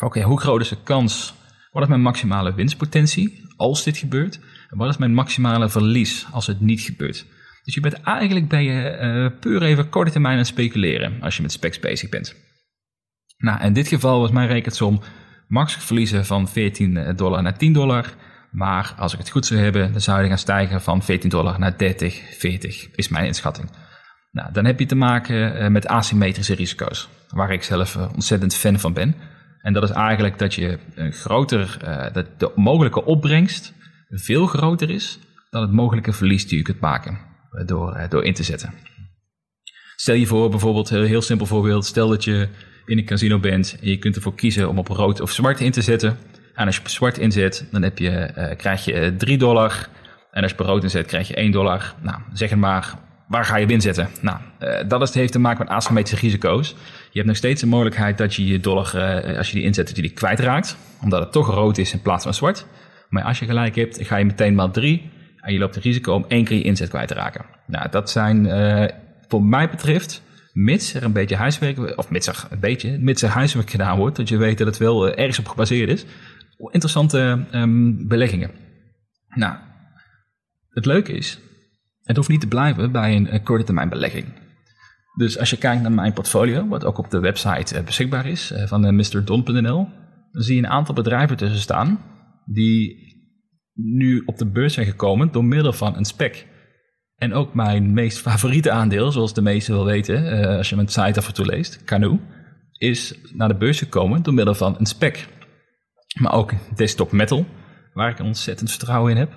Oké, 0.00 0.22
hoe 0.22 0.40
groot 0.40 0.60
is 0.60 0.68
de 0.68 0.82
kans 0.82 1.34
wat 1.72 1.82
is 1.82 1.88
mijn 1.88 2.02
maximale 2.02 2.54
winstpotentie 2.54 3.42
als 3.56 3.84
dit 3.84 3.96
gebeurt? 3.96 4.40
En 4.70 4.78
wat 4.78 4.88
is 4.88 4.96
mijn 4.96 5.14
maximale 5.14 5.68
verlies 5.68 6.26
als 6.30 6.46
het 6.46 6.60
niet 6.60 6.80
gebeurt? 6.80 7.26
Dus 7.64 7.74
je 7.74 7.80
bent 7.80 8.02
eigenlijk 8.02 8.48
bij 8.48 8.64
je 8.64 8.98
uh, 9.00 9.40
puur 9.40 9.62
even 9.62 9.88
korte 9.88 10.10
termijn 10.10 10.32
aan 10.32 10.38
het 10.38 10.48
speculeren 10.48 11.22
als 11.22 11.36
je 11.36 11.42
met 11.42 11.52
specs 11.52 11.78
bezig 11.78 12.08
bent. 12.08 12.47
Nou, 13.38 13.62
in 13.62 13.72
dit 13.72 13.88
geval 13.88 14.20
was 14.20 14.30
mijn 14.30 14.48
rekensom 14.48 15.00
max 15.48 15.74
verliezen 15.74 16.26
van 16.26 16.48
14 16.48 17.12
dollar 17.16 17.42
naar 17.42 17.58
10 17.58 17.72
dollar. 17.72 18.14
Maar 18.50 18.94
als 18.96 19.12
ik 19.12 19.18
het 19.18 19.30
goed 19.30 19.46
zou 19.46 19.60
hebben, 19.60 19.92
dan 19.92 20.00
zou 20.00 20.18
die 20.18 20.28
gaan 20.28 20.38
stijgen 20.38 20.82
van 20.82 21.02
14 21.02 21.30
dollar 21.30 21.58
naar 21.58 21.78
30, 21.78 22.22
40, 22.38 22.90
is 22.90 23.08
mijn 23.08 23.26
inschatting. 23.26 23.70
Nou, 24.30 24.52
dan 24.52 24.64
heb 24.64 24.78
je 24.78 24.86
te 24.86 24.94
maken 24.94 25.72
met 25.72 25.86
asymmetrische 25.86 26.54
risico's, 26.54 27.08
waar 27.28 27.52
ik 27.52 27.62
zelf 27.62 27.96
ontzettend 27.96 28.54
fan 28.54 28.78
van 28.78 28.92
ben. 28.92 29.14
En 29.60 29.72
dat 29.72 29.82
is 29.82 29.90
eigenlijk 29.90 30.38
dat 30.38 30.54
je 30.54 30.78
een 30.94 31.12
groter, 31.12 31.78
dat 32.12 32.26
de 32.40 32.52
mogelijke 32.54 33.04
opbrengst 33.04 33.74
veel 34.08 34.46
groter 34.46 34.90
is 34.90 35.18
dan 35.50 35.62
het 35.62 35.72
mogelijke 35.72 36.12
verlies 36.12 36.48
die 36.48 36.58
je 36.58 36.64
kunt 36.64 36.80
maken 36.80 37.18
door, 37.66 38.06
door 38.08 38.24
in 38.24 38.34
te 38.34 38.42
zetten. 38.42 38.74
Stel 39.96 40.14
je 40.14 40.26
voor 40.26 40.50
bijvoorbeeld, 40.50 40.90
een 40.90 41.06
heel 41.06 41.22
simpel 41.22 41.46
voorbeeld, 41.46 41.84
stel 41.84 42.08
dat 42.08 42.24
je 42.24 42.48
in 42.88 42.98
een 42.98 43.04
casino 43.04 43.38
bent 43.38 43.76
en 43.80 43.88
je 43.88 43.98
kunt 43.98 44.16
ervoor 44.16 44.34
kiezen 44.34 44.68
om 44.68 44.78
op 44.78 44.88
rood 44.88 45.20
of 45.20 45.30
zwart 45.30 45.60
in 45.60 45.70
te 45.70 45.82
zetten. 45.82 46.18
En 46.54 46.66
als 46.66 46.74
je 46.74 46.80
op 46.80 46.88
zwart 46.88 47.18
inzet, 47.18 47.66
dan 47.70 47.82
heb 47.82 47.98
je, 47.98 48.30
uh, 48.38 48.56
krijg 48.56 48.84
je 48.84 49.14
3 49.16 49.38
dollar. 49.38 49.88
En 50.30 50.42
als 50.42 50.52
je 50.52 50.58
op 50.58 50.66
rood 50.66 50.82
inzet, 50.82 51.06
krijg 51.06 51.28
je 51.28 51.34
1 51.34 51.50
dollar. 51.50 51.94
Nou, 52.02 52.18
zeg 52.32 52.50
het 52.50 52.58
maar, 52.58 52.94
waar 53.28 53.44
ga 53.44 53.56
je 53.56 53.64
op 53.64 53.70
inzetten? 53.70 54.08
Nou, 54.20 54.38
dat 54.88 55.02
is, 55.02 55.14
heeft 55.14 55.32
te 55.32 55.38
maken 55.38 55.64
met 55.64 55.74
asymmetrische 55.74 56.26
risico's. 56.26 56.68
Je 57.10 57.18
hebt 57.18 57.26
nog 57.26 57.36
steeds 57.36 57.60
de 57.60 57.66
mogelijkheid 57.66 58.18
dat 58.18 58.34
je 58.34 58.46
je 58.46 58.60
dollar, 58.60 58.92
als 59.36 59.50
je 59.50 59.54
die 59.56 59.64
inzet, 59.64 59.86
dat 59.86 59.96
je 59.96 60.02
die 60.02 60.10
kwijtraakt. 60.10 60.76
Omdat 61.02 61.20
het 61.20 61.32
toch 61.32 61.46
rood 61.46 61.78
is 61.78 61.92
in 61.92 62.02
plaats 62.02 62.24
van 62.24 62.34
zwart. 62.34 62.66
Maar 63.08 63.22
als 63.22 63.38
je 63.38 63.44
gelijk 63.44 63.76
hebt, 63.76 64.06
ga 64.06 64.16
je 64.16 64.24
meteen 64.24 64.54
maal 64.54 64.70
3. 64.70 65.10
En 65.40 65.52
je 65.52 65.58
loopt 65.58 65.74
het 65.74 65.84
risico 65.84 66.14
om 66.14 66.24
één 66.28 66.44
keer 66.44 66.56
je 66.56 66.62
inzet 66.62 66.88
kwijt 66.88 67.08
te 67.08 67.14
raken. 67.14 67.44
Nou, 67.66 67.90
dat 67.90 68.10
zijn 68.10 68.44
uh, 68.44 68.84
voor 69.28 69.42
mij 69.42 69.70
betreft, 69.70 70.22
mits 70.58 70.94
er 70.94 71.02
een 71.02 71.12
beetje 71.12 71.36
huiswerk, 71.36 71.98
of 71.98 72.10
mits 72.10 72.26
er 72.26 72.46
een 72.50 72.60
beetje, 72.60 72.98
mits 72.98 73.22
er 73.22 73.28
huiswerk 73.28 73.70
gedaan 73.70 73.98
wordt, 73.98 74.16
dat 74.16 74.28
je 74.28 74.36
weet 74.36 74.58
dat 74.58 74.66
het 74.66 74.76
wel 74.76 75.08
uh, 75.08 75.18
ergens 75.18 75.38
op 75.38 75.48
gebaseerd 75.48 75.90
is, 75.90 76.04
interessante 76.58 77.46
um, 77.54 78.08
beleggingen. 78.08 78.50
Nou, 79.28 79.56
het 80.70 80.86
leuke 80.86 81.12
is, 81.12 81.38
het 82.02 82.16
hoeft 82.16 82.28
niet 82.28 82.40
te 82.40 82.46
blijven 82.46 82.92
bij 82.92 83.16
een, 83.16 83.34
een 83.34 83.42
korte 83.42 83.64
termijn 83.64 83.88
belegging. 83.88 84.26
Dus 85.16 85.38
als 85.38 85.50
je 85.50 85.56
kijkt 85.56 85.82
naar 85.82 85.92
mijn 85.92 86.12
portfolio, 86.12 86.68
wat 86.68 86.84
ook 86.84 86.98
op 86.98 87.10
de 87.10 87.20
website 87.20 87.78
uh, 87.78 87.84
beschikbaar 87.84 88.26
is 88.26 88.52
van 88.66 88.94
MrDon.nl, 88.94 89.88
dan 90.32 90.42
zie 90.42 90.56
je 90.56 90.62
een 90.62 90.68
aantal 90.68 90.94
bedrijven 90.94 91.36
tussen 91.36 91.60
staan 91.60 92.00
die 92.44 93.06
nu 93.74 94.22
op 94.26 94.38
de 94.38 94.46
beurs 94.46 94.74
zijn 94.74 94.86
gekomen 94.86 95.32
door 95.32 95.44
middel 95.44 95.72
van 95.72 95.96
een 95.96 96.04
spec. 96.04 96.46
En 97.18 97.32
ook 97.32 97.54
mijn 97.54 97.92
meest 97.92 98.18
favoriete 98.18 98.70
aandeel, 98.70 99.12
zoals 99.12 99.34
de 99.34 99.42
meesten 99.42 99.74
wel 99.74 99.84
weten, 99.84 100.46
als 100.56 100.68
je 100.68 100.76
mijn 100.76 100.88
site 100.88 101.18
af 101.18 101.26
en 101.26 101.34
toe 101.34 101.46
leest, 101.46 101.84
Canoe, 101.84 102.18
is 102.72 103.14
naar 103.32 103.48
de 103.48 103.56
beurs 103.56 103.78
gekomen 103.78 104.22
door 104.22 104.34
middel 104.34 104.54
van 104.54 104.76
een 104.78 104.86
spec. 104.86 105.28
Maar 106.20 106.32
ook 106.32 106.52
Desktop 106.74 107.12
Metal, 107.12 107.46
waar 107.92 108.10
ik 108.10 108.20
ontzettend 108.20 108.70
vertrouwen 108.70 109.10
in 109.10 109.16
heb. 109.16 109.32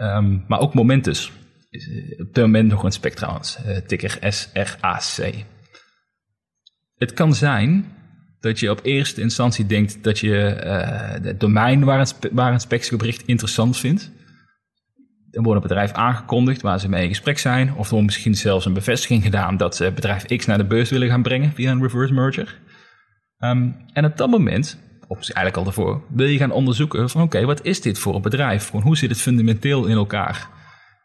Um, 0.00 0.44
maar 0.48 0.60
ook 0.60 0.74
Momentus, 0.74 1.32
op 2.18 2.34
dit 2.34 2.44
moment 2.44 2.70
nog 2.70 2.82
een 2.82 2.92
spec 2.92 3.14
trouwens, 3.14 3.58
uh, 3.66 3.76
ticker 3.76 4.18
SRAC. 4.20 5.34
Het 6.96 7.12
kan 7.12 7.34
zijn 7.34 7.84
dat 8.40 8.58
je 8.58 8.70
op 8.70 8.80
eerste 8.82 9.20
instantie 9.20 9.66
denkt 9.66 10.04
dat 10.04 10.18
je 10.18 10.34
het 11.22 11.40
domein 11.40 11.84
waar 11.84 12.00
een, 12.00 12.30
waar 12.32 12.52
een 12.52 12.60
spec 12.60 12.84
interessant 13.26 13.76
vindt. 13.76 14.10
Er 15.34 15.42
wordt 15.42 15.62
een 15.62 15.68
bedrijf 15.68 15.92
aangekondigd 15.92 16.62
waar 16.62 16.80
ze 16.80 16.88
mee 16.88 17.02
in 17.02 17.08
gesprek 17.08 17.38
zijn. 17.38 17.74
Of 17.74 17.84
er 17.84 17.90
wordt 17.90 18.04
misschien 18.04 18.34
zelfs 18.34 18.64
een 18.64 18.72
bevestiging 18.72 19.22
gedaan 19.22 19.56
dat 19.56 19.76
ze 19.76 19.92
bedrijf 19.94 20.24
X 20.24 20.46
naar 20.46 20.58
de 20.58 20.64
beurs 20.64 20.90
willen 20.90 21.08
gaan 21.08 21.22
brengen 21.22 21.52
via 21.52 21.70
een 21.70 21.82
reverse 21.82 22.14
merger. 22.14 22.58
Ehm, 23.38 23.68
en 23.92 24.04
op 24.04 24.16
dat 24.16 24.30
moment, 24.30 24.78
of 25.08 25.18
eigenlijk 25.18 25.56
al 25.56 25.64
daarvoor, 25.64 26.02
wil 26.08 26.26
je 26.26 26.38
gaan 26.38 26.50
onderzoeken 26.50 27.10
van 27.10 27.22
oké, 27.22 27.44
wat 27.44 27.64
is 27.64 27.80
dit 27.80 27.98
voor 27.98 28.14
een 28.14 28.22
bedrijf? 28.22 28.70
hoe 28.70 28.96
zit 28.96 29.10
het 29.10 29.20
fundamenteel 29.20 29.86
in 29.86 29.96
elkaar? 29.96 30.48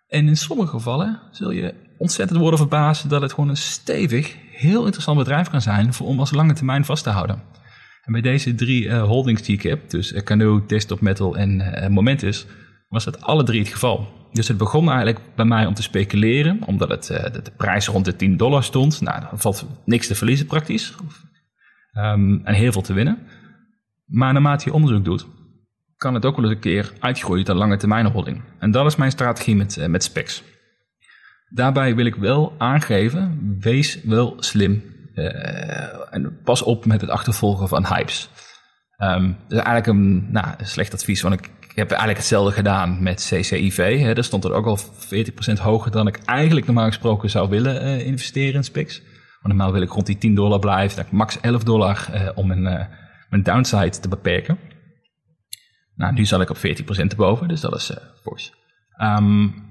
En 0.08 0.28
in 0.28 0.38
sommige 0.38 0.70
gevallen 0.70 1.20
zul 1.32 1.52
je 1.52 1.74
ontzettend 1.98 2.40
worden 2.40 2.60
verbaasd 2.60 3.10
dat 3.10 3.22
het 3.22 3.34
gewoon 3.34 3.50
een 3.50 3.58
stevig, 3.58 4.36
heel 4.52 4.84
interessant 4.84 5.18
bedrijf 5.18 5.50
kan 5.50 5.62
zijn 5.62 5.94
voor 5.94 6.08
om 6.08 6.20
als 6.20 6.32
lange 6.32 6.54
termijn 6.54 6.86
vast 6.86 7.04
te 7.04 7.10
houden. 7.10 7.42
En 8.04 8.12
bij 8.12 8.22
deze 8.22 8.56
drie 8.56 8.84
uh, 8.84 9.04
holdings 9.04 9.42
die 9.42 9.56
ik 9.56 9.64
heb, 9.64 9.90
dus 9.90 10.12
uh, 10.12 10.22
Canoe, 10.22 10.66
Desktop 10.66 11.02
Metal 11.02 11.38
en 11.38 11.60
uh, 11.60 11.88
Momentus, 11.88 12.46
was 12.90 13.06
het 13.06 13.22
alle 13.22 13.44
drie 13.44 13.60
het 13.60 13.70
geval. 13.70 14.08
Dus 14.32 14.48
het 14.48 14.58
begon 14.58 14.88
eigenlijk 14.88 15.20
bij 15.36 15.46
mij 15.46 15.66
om 15.66 15.74
te 15.74 15.82
speculeren, 15.82 16.60
omdat 16.66 16.90
het, 16.90 17.04
de, 17.04 17.42
de, 17.44 17.52
prijs 17.58 17.88
rond 17.88 18.06
de 18.06 18.16
10 18.16 18.38
dollar 18.38 18.64
stond. 18.64 19.02
Nou, 19.02 19.22
dan 19.22 19.40
valt 19.40 19.66
niks 19.86 20.08
te 20.08 20.16
verliezen 20.16 20.46
praktisch. 20.46 20.96
Um, 21.94 22.42
en 22.46 22.54
heel 22.54 22.72
veel 22.72 22.82
te 22.82 22.94
winnen. 22.94 23.18
Maar 24.06 24.34
naarmate 24.34 24.66
je 24.66 24.74
onderzoek 24.74 25.06
doet, 25.06 25.28
kan 25.98 26.14
het 26.14 26.26
ook 26.26 26.36
wel 26.36 26.46
eens 26.46 26.54
een 26.54 26.60
keer 26.60 26.94
uitgroeien 27.00 27.46
tot 27.46 27.56
lange 27.56 27.78
termijn 27.78 28.06
holding. 28.06 28.42
En 28.60 28.72
dat 28.72 28.86
is 28.86 28.96
mijn 28.96 29.12
strategie 29.12 29.56
met, 29.56 29.88
met 29.88 30.04
specs. 30.04 30.44
Daarbij 31.50 31.96
wil 31.96 32.06
ik 32.06 32.16
wel 32.16 32.54
aangeven, 32.58 33.56
wees 33.60 34.04
wel 34.04 34.36
slim 34.40 34.84
uh, 35.16 36.14
en 36.14 36.40
pas 36.44 36.62
op 36.62 36.86
met 36.86 37.02
het 37.02 37.10
achtervolgen 37.10 37.68
van 37.68 37.86
hypes. 37.86 38.30
Um, 38.98 39.38
dat 39.48 39.58
is 39.60 39.66
eigenlijk 39.66 39.88
een, 39.88 40.32
nou, 40.32 40.48
slecht 40.62 40.94
advies, 40.94 41.22
want 41.22 41.34
ik, 41.34 41.50
heb 41.80 41.90
eigenlijk 41.90 42.20
hetzelfde 42.20 42.52
gedaan 42.52 43.04
met 43.04 43.30
CCIV. 43.30 44.00
Hè. 44.00 44.14
Daar 44.14 44.24
stond 44.24 44.44
er 44.44 44.54
ook 44.54 44.66
al 44.66 44.80
40% 44.80 44.82
hoger 45.62 45.92
dan 45.92 46.08
ik 46.08 46.20
eigenlijk 46.26 46.66
normaal 46.66 46.88
gesproken 46.88 47.30
zou 47.30 47.50
willen 47.50 47.86
uh, 47.86 48.06
investeren 48.06 48.54
in 48.54 48.64
SPIX. 48.64 49.02
Normaal 49.42 49.72
wil 49.72 49.82
ik 49.82 49.90
rond 49.90 50.06
die 50.06 50.18
10 50.18 50.36
dollar 50.36 50.60
blijven, 50.60 50.98
dan 50.98 51.06
max 51.12 51.40
11 51.40 51.64
dollar 51.64 52.08
uh, 52.14 52.30
om 52.36 52.48
mijn, 52.48 52.90
mijn 53.30 53.44
downside 53.44 54.00
te 54.00 54.10
beperken. 54.10 54.60
Nou, 55.96 56.14
nu 56.14 56.26
zal 56.26 56.42
ik 56.42 56.50
op 56.50 56.58
14% 56.58 56.60
erboven, 56.90 57.48
dus 57.48 57.62
dat 57.62 57.76
is 57.76 57.94
fors. 58.22 58.54
Um, 59.02 59.68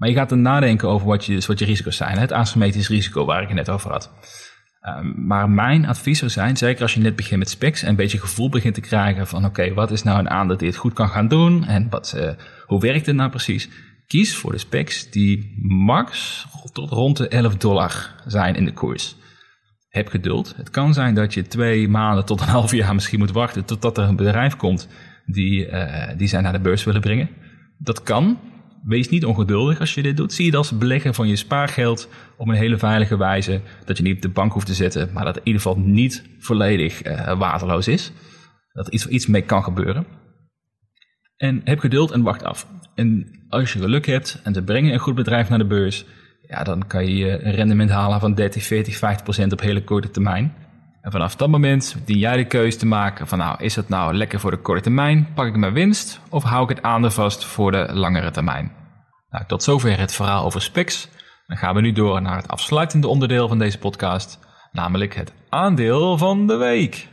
maar 0.00 0.08
je 0.08 0.14
gaat 0.14 0.28
dan 0.28 0.42
nadenken 0.42 0.88
over 0.88 1.06
wat 1.06 1.24
je, 1.24 1.44
wat 1.46 1.58
je 1.58 1.64
risico's 1.64 1.96
zijn. 1.96 2.18
Het 2.18 2.32
asymmetrisch 2.32 2.88
risico 2.88 3.24
waar 3.24 3.42
ik 3.42 3.48
het 3.48 3.56
net 3.56 3.70
over 3.70 3.90
had. 3.90 4.10
Um, 4.88 5.26
maar 5.26 5.50
mijn 5.50 5.86
advies 5.86 6.18
zou 6.18 6.30
zijn, 6.30 6.56
zeker 6.56 6.82
als 6.82 6.94
je 6.94 7.00
net 7.00 7.16
begint 7.16 7.38
met 7.38 7.50
specs 7.50 7.82
en 7.82 7.88
een 7.88 7.96
beetje 7.96 8.18
gevoel 8.18 8.48
begint 8.48 8.74
te 8.74 8.80
krijgen 8.80 9.26
van 9.26 9.44
oké, 9.44 9.74
wat 9.74 9.90
is 9.90 10.02
nou 10.02 10.18
een 10.18 10.30
aandeel 10.30 10.56
die 10.56 10.68
het 10.68 10.76
goed 10.76 10.92
kan 10.92 11.08
gaan 11.08 11.28
doen 11.28 11.64
en 11.64 11.88
wat, 11.90 12.14
uh, 12.16 12.30
hoe 12.66 12.80
werkt 12.80 13.06
het 13.06 13.16
nou 13.16 13.30
precies? 13.30 13.68
Kies 14.06 14.36
voor 14.36 14.52
de 14.52 14.58
specs 14.58 15.10
die 15.10 15.56
max 15.62 16.46
tot 16.72 16.90
rond 16.90 17.16
de 17.16 17.28
11 17.28 17.56
dollar 17.56 18.14
zijn 18.26 18.54
in 18.54 18.64
de 18.64 18.72
koers. 18.72 19.16
Heb 19.88 20.08
geduld. 20.08 20.54
Het 20.56 20.70
kan 20.70 20.94
zijn 20.94 21.14
dat 21.14 21.34
je 21.34 21.42
twee 21.42 21.88
maanden 21.88 22.24
tot 22.24 22.40
een 22.40 22.48
half 22.58 22.72
jaar 22.72 22.94
misschien 22.94 23.18
moet 23.18 23.32
wachten 23.32 23.64
totdat 23.64 23.98
er 23.98 24.04
een 24.04 24.16
bedrijf 24.16 24.56
komt 24.56 24.88
die, 25.26 25.66
uh, 25.66 26.08
die 26.16 26.28
zij 26.28 26.40
naar 26.40 26.52
de 26.52 26.60
beurs 26.60 26.84
willen 26.84 27.00
brengen. 27.00 27.28
Dat 27.78 28.02
kan, 28.02 28.38
wees 28.84 29.08
niet 29.08 29.24
ongeduldig 29.24 29.80
als 29.80 29.94
je 29.94 30.02
dit 30.02 30.16
doet. 30.16 30.32
Zie 30.32 30.46
het 30.46 30.54
als 30.54 30.78
beleggen 30.78 31.14
van 31.14 31.28
je 31.28 31.36
spaargeld 31.36 32.08
op 32.36 32.48
een 32.48 32.54
hele 32.54 32.78
veilige 32.78 33.16
wijze. 33.16 33.60
Dat 33.84 33.96
je 33.96 34.02
niet 34.02 34.16
op 34.16 34.22
de 34.22 34.28
bank 34.28 34.52
hoeft 34.52 34.66
te 34.66 34.74
zetten, 34.74 35.10
maar 35.12 35.24
dat 35.24 35.36
in 35.36 35.42
ieder 35.44 35.62
geval 35.62 35.78
niet 35.78 36.24
volledig 36.38 37.06
uh, 37.06 37.38
waterloos 37.38 37.88
is. 37.88 38.12
Dat 38.72 38.86
er 38.86 38.92
iets, 38.92 39.06
iets 39.06 39.26
mee 39.26 39.42
kan 39.42 39.64
gebeuren. 39.64 40.06
En 41.36 41.60
heb 41.64 41.78
geduld 41.78 42.10
en 42.10 42.22
wacht 42.22 42.44
af. 42.44 42.66
En 42.94 43.40
als 43.48 43.72
je 43.72 43.78
geluk 43.78 44.06
hebt 44.06 44.40
en 44.44 44.54
ze 44.54 44.62
brengen 44.62 44.92
een 44.92 44.98
goed 44.98 45.14
bedrijf 45.14 45.48
naar 45.48 45.58
de 45.58 45.66
beurs, 45.66 46.04
ja, 46.48 46.64
dan 46.64 46.86
kan 46.86 47.06
je 47.06 47.44
een 47.44 47.54
rendement 47.54 47.90
halen 47.90 48.20
van 48.20 48.34
30, 48.34 48.62
40, 48.62 48.96
50 48.96 49.22
procent 49.22 49.52
op 49.52 49.60
hele 49.60 49.84
korte 49.84 50.10
termijn. 50.10 50.54
En 51.00 51.10
vanaf 51.10 51.36
dat 51.36 51.48
moment 51.48 51.96
dien 52.04 52.18
jij 52.18 52.36
de 52.36 52.46
keuze 52.46 52.78
te 52.78 52.86
maken 52.86 53.26
van 53.26 53.38
nou, 53.38 53.64
is 53.64 53.76
het 53.76 53.88
nou 53.88 54.14
lekker 54.14 54.40
voor 54.40 54.50
de 54.50 54.60
korte 54.60 54.82
termijn, 54.82 55.28
pak 55.34 55.46
ik 55.46 55.56
mijn 55.56 55.72
winst 55.72 56.20
of 56.30 56.42
hou 56.42 56.62
ik 56.62 56.68
het 56.68 56.82
aandeel 56.82 57.10
vast 57.10 57.44
voor 57.44 57.72
de 57.72 57.88
langere 57.92 58.30
termijn? 58.30 58.72
Nou, 59.30 59.44
tot 59.46 59.62
zover 59.62 59.98
het 59.98 60.12
verhaal 60.12 60.44
over 60.44 60.62
specs. 60.62 61.08
Dan 61.46 61.56
gaan 61.56 61.74
we 61.74 61.80
nu 61.80 61.92
door 61.92 62.22
naar 62.22 62.36
het 62.36 62.48
afsluitende 62.48 63.08
onderdeel 63.08 63.48
van 63.48 63.58
deze 63.58 63.78
podcast, 63.78 64.38
namelijk 64.72 65.14
het 65.14 65.32
aandeel 65.48 66.18
van 66.18 66.46
de 66.46 66.56
week. 66.56 67.08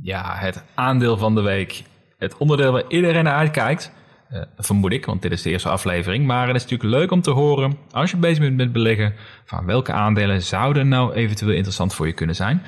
Ja, 0.00 0.36
het 0.36 0.64
aandeel 0.74 1.16
van 1.16 1.34
de 1.34 1.40
week. 1.40 1.82
Het 2.16 2.36
onderdeel 2.36 2.72
waar 2.72 2.84
iedereen 2.88 3.24
naar 3.24 3.34
uitkijkt. 3.34 3.92
Uh, 4.32 4.42
vermoed 4.56 4.92
ik, 4.92 5.04
want 5.04 5.22
dit 5.22 5.32
is 5.32 5.42
de 5.42 5.50
eerste 5.50 5.68
aflevering. 5.68 6.26
Maar 6.26 6.46
het 6.46 6.56
is 6.56 6.62
natuurlijk 6.62 6.90
leuk 6.90 7.10
om 7.10 7.20
te 7.20 7.30
horen, 7.30 7.76
als 7.90 8.10
je 8.10 8.16
bezig 8.16 8.38
bent 8.38 8.56
met 8.56 8.72
beleggen, 8.72 9.14
van 9.44 9.66
welke 9.66 9.92
aandelen 9.92 10.42
zouden 10.42 10.88
nou 10.88 11.12
eventueel 11.12 11.52
interessant 11.52 11.94
voor 11.94 12.06
je 12.06 12.12
kunnen 12.12 12.34
zijn. 12.34 12.62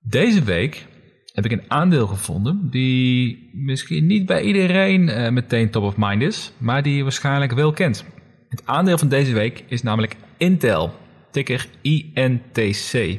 Deze 0.00 0.42
week 0.42 0.86
heb 1.32 1.44
ik 1.44 1.52
een 1.52 1.64
aandeel 1.68 2.06
gevonden 2.06 2.70
die 2.70 3.50
misschien 3.52 4.06
niet 4.06 4.26
bij 4.26 4.42
iedereen 4.42 5.08
uh, 5.08 5.28
meteen 5.28 5.70
top 5.70 5.82
of 5.82 5.96
mind 5.96 6.22
is, 6.22 6.52
maar 6.58 6.82
die 6.82 6.96
je 6.96 7.02
waarschijnlijk 7.02 7.52
wel 7.52 7.72
kent. 7.72 8.04
Het 8.48 8.62
aandeel 8.64 8.98
van 8.98 9.08
deze 9.08 9.32
week 9.32 9.64
is 9.68 9.82
namelijk 9.82 10.16
Intel, 10.36 10.94
ticker 11.30 11.66
INTC. 11.82 13.18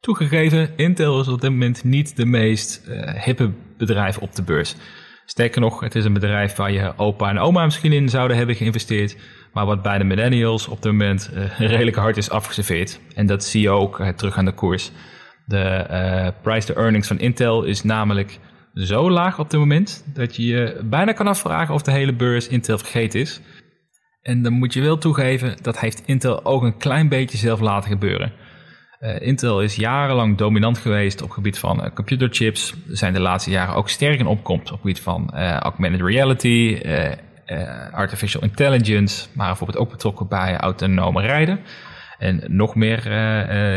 Toegegeven, 0.00 0.70
Intel 0.76 1.20
is 1.20 1.28
op 1.28 1.40
dit 1.40 1.50
moment 1.50 1.84
niet 1.84 2.16
de 2.16 2.26
meest 2.26 2.82
uh, 2.88 3.24
hippe 3.24 3.52
bedrijf 3.76 4.18
op 4.18 4.34
de 4.34 4.42
beurs. 4.42 4.76
Sterker 5.30 5.60
nog, 5.60 5.80
het 5.80 5.94
is 5.94 6.04
een 6.04 6.12
bedrijf 6.12 6.56
waar 6.56 6.72
je 6.72 6.92
opa 6.96 7.28
en 7.28 7.38
oma 7.38 7.64
misschien 7.64 7.92
in 7.92 8.08
zouden 8.08 8.36
hebben 8.36 8.56
geïnvesteerd, 8.56 9.16
maar 9.52 9.66
wat 9.66 9.82
bij 9.82 9.98
de 9.98 10.04
millennials 10.04 10.68
op 10.68 10.82
dit 10.82 10.92
moment 10.92 11.30
uh, 11.34 11.58
redelijk 11.70 11.96
hard 11.96 12.16
is 12.16 12.30
afgeserveerd. 12.30 13.00
En 13.14 13.26
dat 13.26 13.44
zie 13.44 13.62
je 13.62 13.70
ook 13.70 14.00
uh, 14.00 14.08
terug 14.08 14.36
aan 14.36 14.44
de 14.44 14.52
koers. 14.52 14.90
De 15.46 15.86
uh, 15.90 16.28
price 16.42 16.66
to 16.66 16.80
earnings 16.80 17.08
van 17.08 17.18
Intel 17.18 17.62
is 17.62 17.82
namelijk 17.82 18.38
zo 18.74 19.10
laag 19.10 19.38
op 19.38 19.50
dit 19.50 19.60
moment 19.60 20.04
dat 20.14 20.36
je 20.36 20.46
je 20.46 20.80
bijna 20.84 21.12
kan 21.12 21.26
afvragen 21.26 21.74
of 21.74 21.82
de 21.82 21.92
hele 21.92 22.14
beurs 22.14 22.48
Intel 22.48 22.78
vergeten 22.78 23.20
is. 23.20 23.40
En 24.22 24.42
dan 24.42 24.52
moet 24.52 24.72
je 24.72 24.80
wel 24.80 24.98
toegeven, 24.98 25.56
dat 25.62 25.80
heeft 25.80 26.02
Intel 26.06 26.44
ook 26.44 26.62
een 26.62 26.78
klein 26.78 27.08
beetje 27.08 27.38
zelf 27.38 27.60
laten 27.60 27.90
gebeuren. 27.90 28.32
Uh, 29.00 29.20
Intel 29.20 29.62
is 29.62 29.76
jarenlang 29.76 30.36
dominant 30.36 30.78
geweest 30.78 31.22
op 31.22 31.30
gebied 31.30 31.58
van 31.58 31.84
uh, 31.84 31.90
computerchips. 31.94 32.74
Er 32.88 32.96
zijn 32.96 33.12
de 33.12 33.20
laatste 33.20 33.50
jaren 33.50 33.74
ook 33.74 33.88
sterk 33.88 34.18
in 34.18 34.26
opkomst 34.26 34.72
op 34.72 34.80
gebied 34.80 35.00
van 35.00 35.30
uh, 35.34 35.56
augmented 35.56 36.00
reality, 36.00 36.80
artificial 37.92 38.42
intelligence, 38.42 39.26
maar 39.32 39.46
bijvoorbeeld 39.46 39.78
ook 39.78 39.90
betrokken 39.90 40.28
bij 40.28 40.56
autonome 40.56 41.20
rijden. 41.20 41.60
En 42.18 42.42
nog 42.46 42.74
meer 42.74 43.06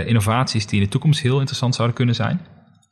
innovaties 0.05 0.67
die 0.67 0.79
in 0.79 0.85
de 0.85 0.91
toekomst 0.91 1.21
heel 1.21 1.39
interessant 1.39 1.75
zouden 1.75 1.97
kunnen 1.97 2.15
zijn. 2.15 2.41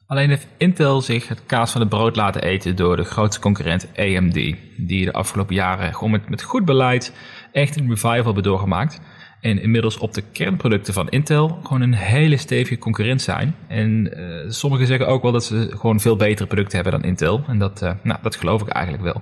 Alleen 0.07 0.29
heeft 0.29 0.47
Intel 0.57 1.01
zich 1.01 1.27
het 1.27 1.45
kaas 1.45 1.71
van 1.71 1.81
het 1.81 1.89
brood 1.89 2.15
laten 2.15 2.41
eten 2.41 2.75
door 2.75 2.95
de 2.95 3.03
grootste 3.03 3.41
concurrent 3.41 3.87
AMD. 3.95 4.33
Die 4.77 5.05
de 5.05 5.13
afgelopen 5.13 5.55
jaren 5.55 5.93
gewoon 5.93 6.11
met, 6.11 6.29
met 6.29 6.41
goed 6.41 6.65
beleid 6.65 7.13
echt 7.51 7.79
een 7.79 7.89
revival 7.89 8.23
hebben 8.23 8.43
doorgemaakt. 8.43 9.01
En 9.41 9.61
inmiddels 9.61 9.97
op 9.97 10.13
de 10.13 10.23
kernproducten 10.31 10.93
van 10.93 11.09
Intel 11.09 11.59
gewoon 11.63 11.81
een 11.81 11.93
hele 11.93 12.37
stevige 12.37 12.77
concurrent 12.77 13.21
zijn. 13.21 13.55
En 13.67 14.19
uh, 14.19 14.49
sommigen 14.49 14.87
zeggen 14.87 15.07
ook 15.07 15.21
wel 15.21 15.31
dat 15.31 15.43
ze 15.43 15.71
gewoon 15.77 15.99
veel 15.99 16.15
betere 16.15 16.47
producten 16.47 16.75
hebben 16.75 17.01
dan 17.01 17.09
Intel. 17.09 17.43
En 17.47 17.59
dat, 17.59 17.81
uh, 17.81 17.91
nou, 18.03 18.19
dat 18.21 18.35
geloof 18.35 18.61
ik 18.61 18.67
eigenlijk 18.67 19.03
wel. 19.03 19.21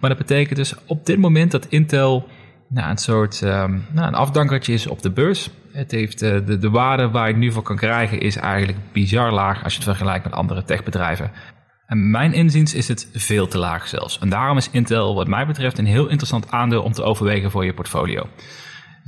Maar 0.00 0.10
dat 0.10 0.18
betekent 0.18 0.56
dus 0.56 0.74
op 0.86 1.06
dit 1.06 1.18
moment 1.18 1.50
dat 1.50 1.66
Intel 1.66 2.28
nou, 2.68 2.90
een 2.90 2.98
soort 2.98 3.40
um, 3.40 3.84
nou, 3.92 4.06
een 4.06 4.14
afdankertje 4.14 4.72
is 4.72 4.86
op 4.86 5.02
de 5.02 5.10
beurs. 5.10 5.50
Het 5.72 5.90
heeft 5.90 6.22
uh, 6.22 6.46
de, 6.46 6.58
de 6.58 6.70
waarde 6.70 7.10
waar 7.10 7.28
ik 7.28 7.36
nu 7.36 7.52
voor 7.52 7.62
kan 7.62 7.76
krijgen 7.76 8.20
is 8.20 8.36
eigenlijk 8.36 8.78
bizar 8.92 9.32
laag 9.32 9.64
als 9.64 9.72
je 9.72 9.78
het 9.78 9.88
vergelijkt 9.88 10.24
met 10.24 10.32
andere 10.32 10.64
techbedrijven. 10.64 11.30
En 11.86 12.10
mijn 12.10 12.32
inziens 12.32 12.74
is 12.74 12.88
het 12.88 13.08
veel 13.12 13.48
te 13.48 13.58
laag 13.58 13.88
zelfs. 13.88 14.18
En 14.18 14.28
daarom 14.28 14.56
is 14.56 14.70
Intel 14.70 15.14
wat 15.14 15.28
mij 15.28 15.46
betreft 15.46 15.78
een 15.78 15.86
heel 15.86 16.08
interessant 16.08 16.50
aandeel 16.50 16.82
om 16.82 16.92
te 16.92 17.02
overwegen 17.02 17.50
voor 17.50 17.64
je 17.64 17.74
portfolio. 17.74 18.26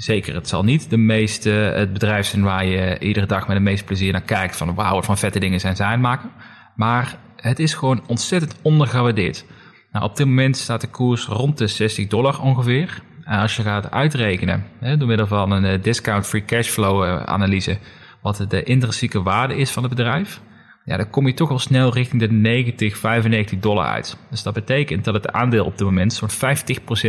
Zeker, 0.00 0.34
het 0.34 0.48
zal 0.48 0.62
niet 0.62 0.90
de 0.90 0.96
meeste, 0.96 1.50
het 1.50 1.92
bedrijf 1.92 2.26
zijn 2.26 2.42
waar 2.42 2.64
je 2.64 2.98
iedere 2.98 3.26
dag 3.26 3.46
met 3.46 3.56
de 3.56 3.62
meeste 3.62 3.84
plezier 3.84 4.12
naar 4.12 4.22
kijkt. 4.22 4.56
Van 4.56 4.74
wauw, 4.74 4.94
wat 4.94 5.04
van 5.04 5.18
vette 5.18 5.38
dingen 5.38 5.60
zijn 5.60 5.76
zij 5.76 5.86
aan 5.86 5.92
het 5.92 6.00
maken. 6.00 6.30
Maar 6.76 7.18
het 7.36 7.58
is 7.58 7.74
gewoon 7.74 8.02
ontzettend 8.06 8.54
ondergewaardeerd. 8.62 9.44
Nou, 9.92 10.04
op 10.04 10.16
dit 10.16 10.26
moment 10.26 10.56
staat 10.56 10.80
de 10.80 10.86
koers 10.86 11.26
rond 11.26 11.58
de 11.58 11.66
60 11.66 12.06
dollar 12.06 12.40
ongeveer. 12.40 13.02
En 13.24 13.38
als 13.38 13.56
je 13.56 13.62
gaat 13.62 13.90
uitrekenen, 13.90 14.66
hè, 14.78 14.96
door 14.96 15.08
middel 15.08 15.26
van 15.26 15.50
een 15.50 15.64
eh, 15.64 15.82
discount 15.82 16.26
free 16.26 16.44
cashflow 16.44 17.04
eh, 17.04 17.22
analyse, 17.22 17.78
wat 18.22 18.44
de 18.48 18.62
intrinsieke 18.62 19.22
waarde 19.22 19.56
is 19.56 19.70
van 19.70 19.82
het 19.82 19.94
bedrijf, 19.94 20.40
ja, 20.84 20.96
dan 20.96 21.10
kom 21.10 21.26
je 21.26 21.34
toch 21.34 21.50
al 21.50 21.58
snel 21.58 21.92
richting 21.92 22.20
de 22.22 22.32
90, 22.32 22.98
95 22.98 23.58
dollar 23.58 23.86
uit. 23.86 24.16
Dus 24.30 24.42
dat 24.42 24.54
betekent 24.54 25.04
dat 25.04 25.14
het 25.14 25.32
aandeel 25.32 25.64
op 25.64 25.78
dit 25.78 25.86
moment 25.86 26.12
zo'n 26.12 26.30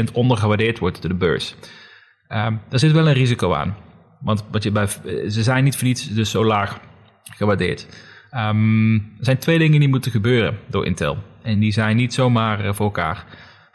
50% 0.09 0.13
ondergewaardeerd 0.13 0.79
wordt 0.79 1.01
door 1.01 1.11
de 1.11 1.17
beurs. 1.17 1.55
Um, 2.33 2.61
daar 2.69 2.79
zit 2.79 2.91
wel 2.91 3.07
een 3.07 3.13
risico 3.13 3.53
aan. 3.53 3.75
Want 4.19 4.43
wat 4.51 4.63
je 4.63 4.71
bij, 4.71 4.87
ze 5.29 5.43
zijn 5.43 5.63
niet 5.63 5.75
voor 5.75 5.87
niets 5.87 6.07
dus 6.07 6.31
zo 6.31 6.45
laag 6.45 6.79
gewaardeerd. 7.35 7.87
Um, 8.35 8.95
er 8.95 9.25
zijn 9.25 9.37
twee 9.37 9.57
dingen 9.57 9.79
die 9.79 9.89
moeten 9.89 10.11
gebeuren 10.11 10.57
door 10.67 10.85
Intel. 10.85 11.17
En 11.41 11.59
die 11.59 11.71
zijn 11.71 11.95
niet 11.95 12.13
zomaar 12.13 12.65
uh, 12.65 12.73
voor 12.73 12.85
elkaar. 12.85 13.25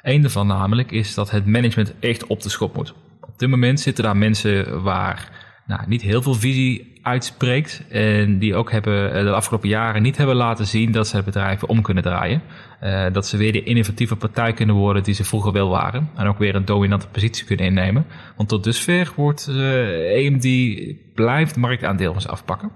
Eén 0.02 0.20
daarvan 0.20 0.46
namelijk 0.46 0.92
is 0.92 1.14
dat 1.14 1.30
het 1.30 1.46
management 1.46 1.94
echt 2.00 2.26
op 2.26 2.42
de 2.42 2.48
schop 2.48 2.76
moet. 2.76 2.94
Op 3.20 3.38
dit 3.38 3.48
moment 3.48 3.80
zitten 3.80 4.04
daar 4.04 4.16
mensen 4.16 4.82
waar 4.82 5.30
nou, 5.66 5.80
niet 5.86 6.02
heel 6.02 6.22
veel 6.22 6.34
visie 6.34 6.95
uitspreekt. 7.06 7.82
En 7.88 8.38
die 8.38 8.54
ook 8.54 8.70
hebben, 8.70 9.14
eh, 9.14 9.22
de 9.22 9.32
afgelopen 9.32 9.68
jaren 9.68 10.02
niet 10.02 10.16
hebben 10.16 10.36
laten 10.36 10.66
zien 10.66 10.92
dat 10.92 11.08
ze 11.08 11.16
het 11.16 11.24
bedrijf 11.24 11.62
om 11.62 11.82
kunnen 11.82 12.02
draaien. 12.02 12.42
Uh, 12.82 13.06
dat 13.12 13.26
ze 13.26 13.36
weer 13.36 13.52
de 13.52 13.62
innovatieve 13.62 14.16
partij 14.16 14.52
kunnen 14.52 14.74
worden 14.74 15.02
die 15.02 15.14
ze 15.14 15.24
vroeger 15.24 15.52
wel 15.52 15.68
waren. 15.68 16.10
En 16.16 16.26
ook 16.26 16.38
weer 16.38 16.54
een 16.54 16.64
dominante 16.64 17.08
positie 17.08 17.46
kunnen 17.46 17.66
innemen. 17.66 18.06
Want 18.36 18.48
tot 18.48 18.64
dusver 18.64 19.12
wordt 19.16 19.48
uh, 19.50 20.26
AMD 20.26 20.46
blijft 21.14 21.56
marktaandeel 21.56 22.12
van 22.12 22.22
ze 22.22 22.28
afpakken. 22.28 22.70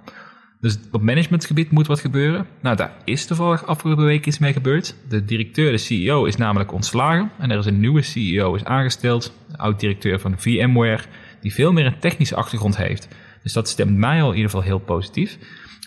Dus 0.60 0.78
op 0.90 1.02
managementgebied 1.02 1.70
moet 1.70 1.86
wat 1.86 2.00
gebeuren. 2.00 2.46
Nou, 2.62 2.76
daar 2.76 2.92
is 3.04 3.26
toevallig 3.26 3.66
afgelopen 3.66 4.04
week 4.04 4.26
iets 4.26 4.38
mee 4.38 4.52
gebeurd. 4.52 4.96
De 5.08 5.24
directeur, 5.24 5.70
de 5.70 5.78
CEO, 5.78 6.24
is 6.24 6.36
namelijk 6.36 6.72
ontslagen. 6.72 7.30
En 7.38 7.50
er 7.50 7.58
is 7.58 7.66
een 7.66 7.80
nieuwe 7.80 8.02
CEO 8.02 8.54
is 8.54 8.64
aangesteld. 8.64 9.32
Oud-directeur 9.56 10.20
van 10.20 10.38
VMware 10.38 11.02
die 11.40 11.54
veel 11.54 11.72
meer 11.72 11.86
een 11.86 11.98
technische 11.98 12.36
achtergrond 12.36 12.76
heeft. 12.76 13.08
Dus 13.42 13.52
dat 13.52 13.68
stemt 13.68 13.96
mij 13.96 14.22
al 14.22 14.30
in 14.30 14.36
ieder 14.36 14.50
geval 14.50 14.66
heel 14.66 14.78
positief. 14.78 15.38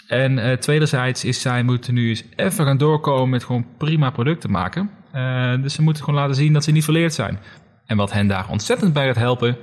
En 0.08 0.38
uh, 0.38 0.52
tweederzijds 0.52 1.26
is 1.26 1.42
zij 1.42 1.64
moeten 1.64 1.94
nu 1.94 2.10
eens 2.10 2.24
even 2.36 2.66
gaan 2.66 2.78
doorkomen 2.78 3.30
met 3.30 3.44
gewoon 3.44 3.66
prima 3.78 4.10
producten 4.10 4.52
maken. 4.52 4.90
Uh, 5.16 5.62
dus 5.62 5.74
ze 5.74 5.82
moeten 5.82 6.04
gewoon 6.04 6.20
laten 6.20 6.36
zien 6.36 6.54
dat 6.54 6.64
ze 6.64 6.72
niet 6.72 6.84
verleerd 6.84 7.14
zijn. 7.14 7.40
En 7.86 7.98
wat 7.98 8.12
hen 8.12 8.28
daar 8.28 8.50
ontzettend 8.50 8.94
bij 8.94 9.06
gaat 9.06 9.16
helpen, 9.16 9.58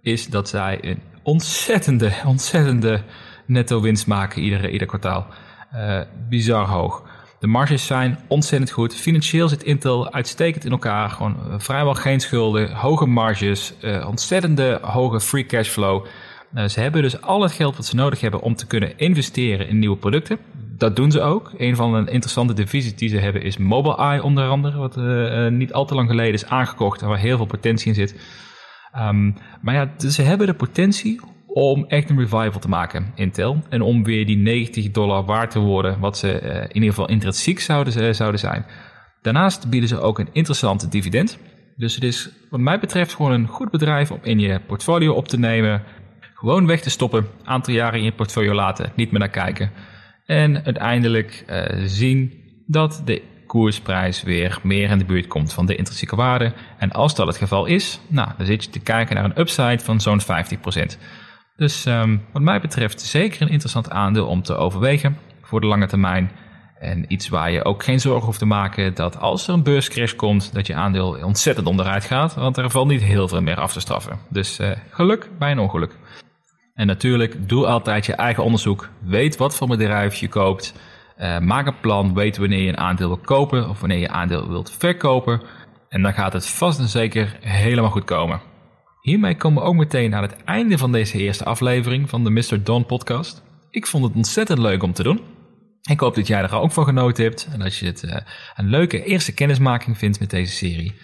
is 0.00 0.26
dat 0.26 0.48
zij 0.48 0.78
een 0.80 1.02
ontzettende, 1.22 2.12
ontzettende 2.24 3.02
netto 3.46 3.80
winst 3.80 4.06
maken 4.06 4.42
iedere, 4.42 4.70
ieder 4.70 4.86
kwartaal. 4.86 5.26
Uh, 5.74 6.00
bizar 6.28 6.66
hoog. 6.66 7.02
De 7.40 7.46
marges 7.46 7.86
zijn 7.86 8.18
ontzettend 8.28 8.70
goed. 8.70 8.94
Financieel 8.94 9.48
zit 9.48 9.62
Intel 9.62 10.12
uitstekend 10.12 10.64
in 10.64 10.70
elkaar. 10.70 11.10
Gewoon 11.10 11.36
vrijwel 11.56 11.94
geen 11.94 12.20
schulden, 12.20 12.72
hoge 12.72 13.06
marges, 13.06 13.74
ontzettende 14.06 14.78
hoge 14.82 15.20
free 15.20 15.46
cash 15.46 15.68
flow. 15.68 16.06
Uh, 16.54 16.64
ze 16.64 16.80
hebben 16.80 17.02
dus 17.02 17.20
al 17.20 17.42
het 17.42 17.52
geld 17.52 17.76
wat 17.76 17.86
ze 17.86 17.96
nodig 17.96 18.20
hebben 18.20 18.40
om 18.40 18.54
te 18.54 18.66
kunnen 18.66 18.98
investeren 18.98 19.68
in 19.68 19.78
nieuwe 19.78 19.96
producten. 19.96 20.38
Dat 20.76 20.96
doen 20.96 21.10
ze 21.10 21.20
ook. 21.20 21.52
Een 21.56 21.76
van 21.76 22.04
de 22.04 22.10
interessante 22.10 22.52
divisies 22.52 22.96
die 22.96 23.08
ze 23.08 23.18
hebben 23.18 23.42
is 23.42 23.56
Mobileye 23.56 24.22
onder 24.22 24.48
andere. 24.48 24.78
Wat 24.78 24.96
niet 25.50 25.72
al 25.72 25.84
te 25.84 25.94
lang 25.94 26.08
geleden 26.08 26.34
is 26.34 26.46
aangekocht 26.46 27.02
en 27.02 27.08
waar 27.08 27.18
heel 27.18 27.36
veel 27.36 27.46
potentie 27.46 27.88
in 27.88 27.94
zit. 27.94 28.20
Um, 28.96 29.36
maar 29.60 29.74
ja, 29.74 30.08
ze 30.08 30.22
hebben 30.22 30.46
de 30.46 30.54
potentie 30.54 31.20
om 31.46 31.84
echt 31.88 32.10
een 32.10 32.18
revival 32.18 32.58
te 32.58 32.68
maken, 32.68 33.12
Intel. 33.14 33.62
En 33.68 33.82
om 33.82 34.04
weer 34.04 34.26
die 34.26 34.36
90 34.36 34.90
dollar 34.90 35.24
waard 35.24 35.50
te 35.50 35.58
worden, 35.58 36.00
wat 36.00 36.18
ze 36.18 36.40
uh, 36.42 36.56
in 36.56 36.74
ieder 36.74 36.88
geval 36.88 37.08
intrinsiek 37.08 37.60
zouden, 37.60 38.14
zouden 38.14 38.40
zijn. 38.40 38.64
Daarnaast 39.22 39.70
bieden 39.70 39.88
ze 39.88 40.00
ook 40.00 40.18
een 40.18 40.28
interessante 40.32 40.88
dividend. 40.88 41.38
Dus 41.76 41.94
het 41.94 42.04
is 42.04 42.30
wat 42.50 42.60
mij 42.60 42.78
betreft 42.78 43.14
gewoon 43.14 43.32
een 43.32 43.46
goed 43.46 43.70
bedrijf 43.70 44.10
om 44.10 44.18
in 44.22 44.38
je 44.38 44.60
portfolio 44.66 45.12
op 45.12 45.28
te 45.28 45.38
nemen. 45.38 45.82
Gewoon 46.42 46.66
weg 46.66 46.80
te 46.80 46.90
stoppen, 46.90 47.26
aantal 47.44 47.74
jaren 47.74 47.98
in 47.98 48.04
je 48.04 48.12
portfolio 48.12 48.54
laten, 48.54 48.92
niet 48.96 49.10
meer 49.10 49.20
naar 49.20 49.28
kijken. 49.28 49.70
En 50.26 50.64
uiteindelijk 50.64 51.44
uh, 51.46 51.82
zien 51.84 52.32
dat 52.66 53.02
de 53.04 53.22
koersprijs 53.46 54.22
weer 54.22 54.58
meer 54.62 54.90
in 54.90 54.98
de 54.98 55.04
buurt 55.04 55.26
komt 55.26 55.52
van 55.52 55.66
de 55.66 55.76
intrinsieke 55.76 56.16
waarde. 56.16 56.52
En 56.78 56.92
als 56.92 57.14
dat 57.14 57.26
het 57.26 57.36
geval 57.36 57.66
is, 57.66 58.00
nou, 58.06 58.28
dan 58.36 58.46
zit 58.46 58.64
je 58.64 58.70
te 58.70 58.80
kijken 58.80 59.14
naar 59.14 59.24
een 59.24 59.40
upside 59.40 59.78
van 59.78 60.00
zo'n 60.00 60.20
50%. 60.20 60.24
Dus 61.56 61.86
um, 61.86 62.24
wat 62.32 62.42
mij 62.42 62.60
betreft 62.60 63.00
zeker 63.00 63.42
een 63.42 63.48
interessant 63.48 63.90
aandeel 63.90 64.26
om 64.26 64.42
te 64.42 64.54
overwegen 64.54 65.18
voor 65.42 65.60
de 65.60 65.66
lange 65.66 65.86
termijn. 65.86 66.30
En 66.78 67.04
iets 67.12 67.28
waar 67.28 67.50
je 67.50 67.64
ook 67.64 67.84
geen 67.84 68.00
zorgen 68.00 68.24
hoeft 68.24 68.38
te 68.38 68.46
maken 68.46 68.94
dat 68.94 69.18
als 69.18 69.48
er 69.48 69.54
een 69.54 69.62
beurscrash 69.62 70.14
komt, 70.14 70.52
dat 70.52 70.66
je 70.66 70.74
aandeel 70.74 71.18
ontzettend 71.24 71.66
onderuit 71.66 72.04
gaat. 72.04 72.34
Want 72.34 72.56
er 72.56 72.70
valt 72.70 72.88
niet 72.88 73.02
heel 73.02 73.28
veel 73.28 73.42
meer 73.42 73.60
af 73.60 73.72
te 73.72 73.80
straffen. 73.80 74.18
Dus 74.28 74.60
uh, 74.60 74.70
geluk 74.90 75.28
bij 75.38 75.50
een 75.50 75.58
ongeluk. 75.58 75.96
En 76.74 76.86
natuurlijk, 76.86 77.48
doe 77.48 77.66
altijd 77.66 78.06
je 78.06 78.14
eigen 78.14 78.44
onderzoek. 78.44 78.88
Weet 79.00 79.36
wat 79.36 79.56
voor 79.56 79.68
bedrijf 79.68 80.14
je 80.14 80.28
koopt. 80.28 80.74
Uh, 81.18 81.38
maak 81.38 81.66
een 81.66 81.80
plan. 81.80 82.14
Weet 82.14 82.36
wanneer 82.36 82.62
je 82.62 82.68
een 82.68 82.78
aandeel 82.78 83.08
wil 83.08 83.16
kopen 83.16 83.68
of 83.68 83.80
wanneer 83.80 83.98
je 83.98 84.08
aandeel 84.08 84.48
wilt 84.48 84.72
verkopen. 84.78 85.42
En 85.88 86.02
dan 86.02 86.12
gaat 86.12 86.32
het 86.32 86.46
vast 86.46 86.78
en 86.78 86.88
zeker 86.88 87.36
helemaal 87.40 87.90
goed 87.90 88.04
komen. 88.04 88.40
Hiermee 89.00 89.36
komen 89.36 89.62
we 89.62 89.68
ook 89.68 89.74
meteen 89.74 90.14
aan 90.14 90.22
het 90.22 90.44
einde 90.44 90.78
van 90.78 90.92
deze 90.92 91.18
eerste 91.18 91.44
aflevering 91.44 92.08
van 92.08 92.24
de 92.24 92.30
Mr. 92.30 92.62
Don 92.62 92.86
podcast. 92.86 93.42
Ik 93.70 93.86
vond 93.86 94.04
het 94.04 94.14
ontzettend 94.14 94.58
leuk 94.58 94.82
om 94.82 94.92
te 94.92 95.02
doen. 95.02 95.20
Ik 95.82 96.00
hoop 96.00 96.14
dat 96.14 96.26
jij 96.26 96.42
er 96.42 96.54
ook 96.54 96.72
van 96.72 96.84
genoten 96.84 97.24
hebt 97.24 97.48
en 97.52 97.58
dat 97.58 97.76
je 97.76 97.86
het 97.86 98.02
uh, 98.02 98.16
een 98.54 98.68
leuke 98.68 99.04
eerste 99.04 99.34
kennismaking 99.34 99.98
vindt 99.98 100.20
met 100.20 100.30
deze 100.30 100.52
serie. 100.52 100.94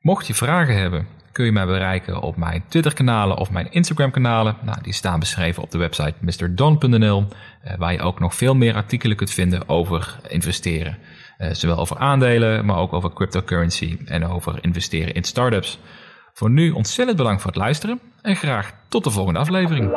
Mocht 0.00 0.26
je 0.26 0.34
vragen 0.34 0.76
hebben, 0.76 1.06
kun 1.36 1.44
je 1.44 1.52
mij 1.52 1.66
bereiken 1.66 2.20
op 2.22 2.36
mijn 2.36 2.64
Twitter-kanalen 2.68 3.36
of 3.36 3.50
mijn 3.50 3.70
Instagram-kanalen. 3.70 4.56
Nou, 4.62 4.78
die 4.82 4.92
staan 4.92 5.20
beschreven 5.20 5.62
op 5.62 5.70
de 5.70 5.78
website 5.78 6.14
mrdon.nl, 6.20 7.26
uh, 7.64 7.72
waar 7.78 7.92
je 7.92 8.00
ook 8.00 8.20
nog 8.20 8.34
veel 8.34 8.54
meer 8.54 8.74
artikelen 8.74 9.16
kunt 9.16 9.30
vinden 9.30 9.68
over 9.68 10.16
investeren. 10.28 10.98
Uh, 11.38 11.48
zowel 11.52 11.78
over 11.78 11.98
aandelen, 11.98 12.64
maar 12.64 12.76
ook 12.76 12.92
over 12.92 13.12
cryptocurrency 13.12 13.98
en 14.04 14.26
over 14.26 14.58
investeren 14.60 15.14
in 15.14 15.24
startups. 15.24 15.78
Voor 16.32 16.50
nu 16.50 16.70
ontzettend 16.70 17.16
bedankt 17.16 17.42
voor 17.42 17.50
het 17.50 17.60
luisteren 17.60 18.00
en 18.22 18.36
graag 18.36 18.72
tot 18.88 19.04
de 19.04 19.10
volgende 19.10 19.38
aflevering. 19.38 19.90